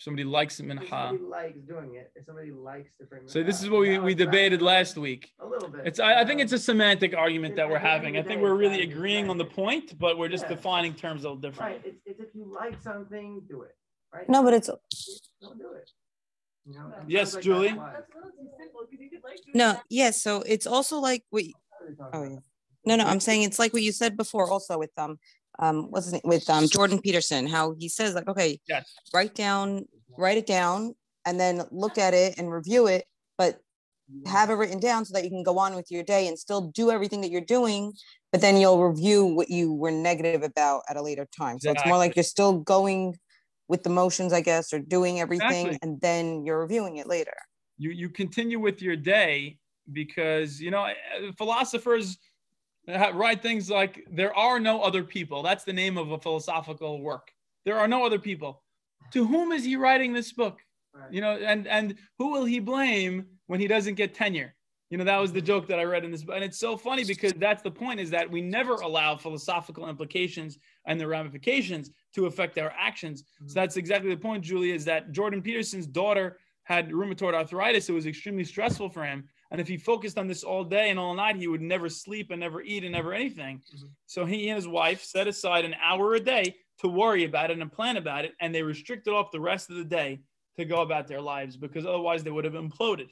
[0.00, 0.88] If somebody likes If mincha.
[0.88, 4.14] somebody likes doing it, if somebody likes to bring So this is what we, we
[4.14, 5.30] debated last week.
[5.38, 5.82] A little bit.
[5.84, 8.16] It's I, I think it's a semantic argument that we're the end of having.
[8.16, 10.54] I think we're really gotta agreeing on the point, but we're just Yeah.
[10.56, 11.72] defining terms a little different.
[11.72, 11.82] right.
[11.84, 13.76] It's, it's if you like something, do it.
[14.10, 14.26] Right.
[14.26, 15.90] No, but it's don't do it.
[16.64, 17.66] You know, Yes, like Julie?
[17.68, 17.92] that's why.
[17.92, 19.82] that's a little too simple because you could like do no, that.
[19.90, 20.22] yes.
[20.22, 22.38] so it's also like what you- What are you talking Oh yeah.
[22.86, 25.18] No, no, I'm saying it's like what you said before also with um
[25.58, 28.92] um what's his name with um Jordan Peterson, how he says like, okay, Yes.
[29.12, 29.84] write down,
[30.16, 30.94] write it down
[31.26, 33.04] and then look at it and review it,
[33.36, 33.58] but
[34.26, 36.70] have it written down so that you can go on with your day and still
[36.72, 37.92] do everything that you're doing,
[38.32, 41.58] but then you'll review what you were negative about at a later time.
[41.58, 43.16] So it's more like you're still going
[43.68, 45.78] with the motions, I guess, or doing everything Exactly.
[45.82, 47.34] and then you're reviewing it later.
[47.78, 49.58] you you continue with your day
[49.92, 50.86] because you know
[51.38, 52.18] philosophers
[52.88, 55.42] write things like there are no other people.
[55.42, 57.30] That's the name of a philosophical work.
[57.64, 58.62] There are no other people.
[59.12, 60.60] To whom is he writing this book?
[60.92, 61.12] Right.
[61.12, 64.54] you know and and who will he blame when he doesn't get tenure?
[64.90, 66.34] You know that was the joke that i read in this book.
[66.34, 70.58] And it's so funny because that's the point is that we never allow philosophical implications
[70.86, 73.20] and the ramifications to affect our actions.
[73.20, 73.54] So mm-hmm.
[73.54, 77.88] that's exactly the point julie is that jordan peterson's daughter had rheumatoid arthritis.
[77.88, 80.98] It was extremely stressful for him and if he focused on this all day and
[80.98, 83.90] all night he would never sleep and never eat and never anything Mhm.
[84.06, 87.58] so he and his wife set aside an hour a day to worry about it
[87.58, 90.20] and plan about it and they restricted off the rest of the day
[90.56, 93.10] to go about their lives because otherwise they would have imploded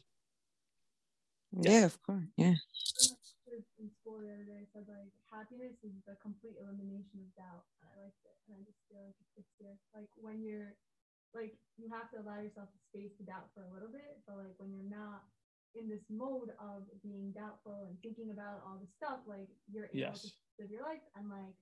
[1.53, 2.27] Yeah, of course.
[2.37, 2.55] Yeah.
[3.79, 7.65] in school the other day said like happiness is the complete elimination of doubt.
[7.81, 9.77] And I like it, and I just feel like it's fits here.
[9.95, 10.75] Like when you're
[11.33, 14.37] like you have to allow yourself the space to doubt for a little bit, but
[14.37, 15.25] like when you're not
[15.75, 19.99] in this mode of being doubtful and thinking about all the stuff, like you're able
[19.99, 20.23] Yes.
[20.23, 20.29] to
[20.61, 21.55] live your life and like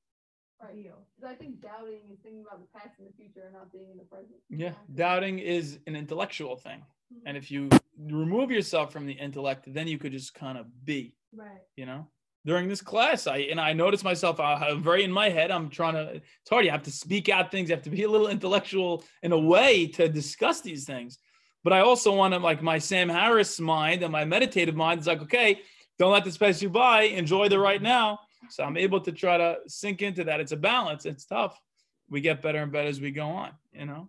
[0.62, 0.74] Right.
[0.74, 1.07] deal.
[1.16, 3.91] Because I think doubting is thinking about the past and the future and not being
[3.91, 4.39] in the present.
[4.49, 7.28] yeah doubting is an intellectual thing Mm-hmm.
[7.28, 7.69] and if you
[8.11, 11.61] remove yourself from the intellect then you could just kind of be Right.
[11.77, 12.09] you know
[12.45, 15.95] during this class i and i noticed myself i'm very in my head i'm trying
[15.95, 18.27] to it's hard you have to speak out things you have to be a little
[18.28, 21.19] intellectual in a way to discuss these things
[21.66, 25.09] but i also want to like my sam harris mind and my meditative mind is
[25.09, 25.60] like okay
[25.98, 29.36] don't let this pass you by enjoy the right now so i'm able to try
[29.36, 31.60] to sink into that it's a balance it's tough
[32.09, 34.09] we get better and better as we go on you know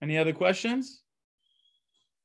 [0.00, 1.02] any other questions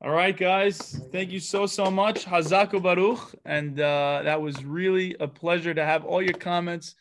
[0.04, 1.00] all right, guys.
[1.12, 2.26] Thank you so, so much.
[2.26, 3.36] Hazaku Baruch.
[3.46, 6.96] And uh, that was really a pleasure to have all your comments,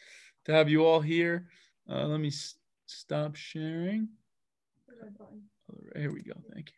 [0.45, 1.49] to have you all here.
[1.89, 4.09] Uh, let me s- stop sharing.
[5.93, 6.03] The red button.
[6.03, 6.33] Here we go.
[6.55, 6.75] Thank you.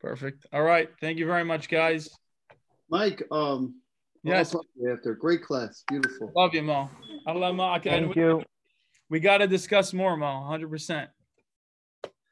[0.00, 0.46] Perfect.
[0.52, 0.88] All right.
[1.00, 2.08] Thank you very much, guys.
[2.90, 3.80] Mike, um,
[4.26, 4.50] I'll Yes.
[4.52, 5.14] talk to you after.
[5.14, 5.84] Great class.
[5.88, 6.32] Beautiful.
[6.36, 6.90] Love you, Mo.
[7.26, 8.42] Allah Ma- Thank we, you.
[9.10, 10.26] we got to discuss more, Mo.
[10.48, 11.08] 100%.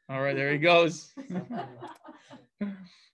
[0.09, 0.36] All right.
[0.36, 1.12] There he goes.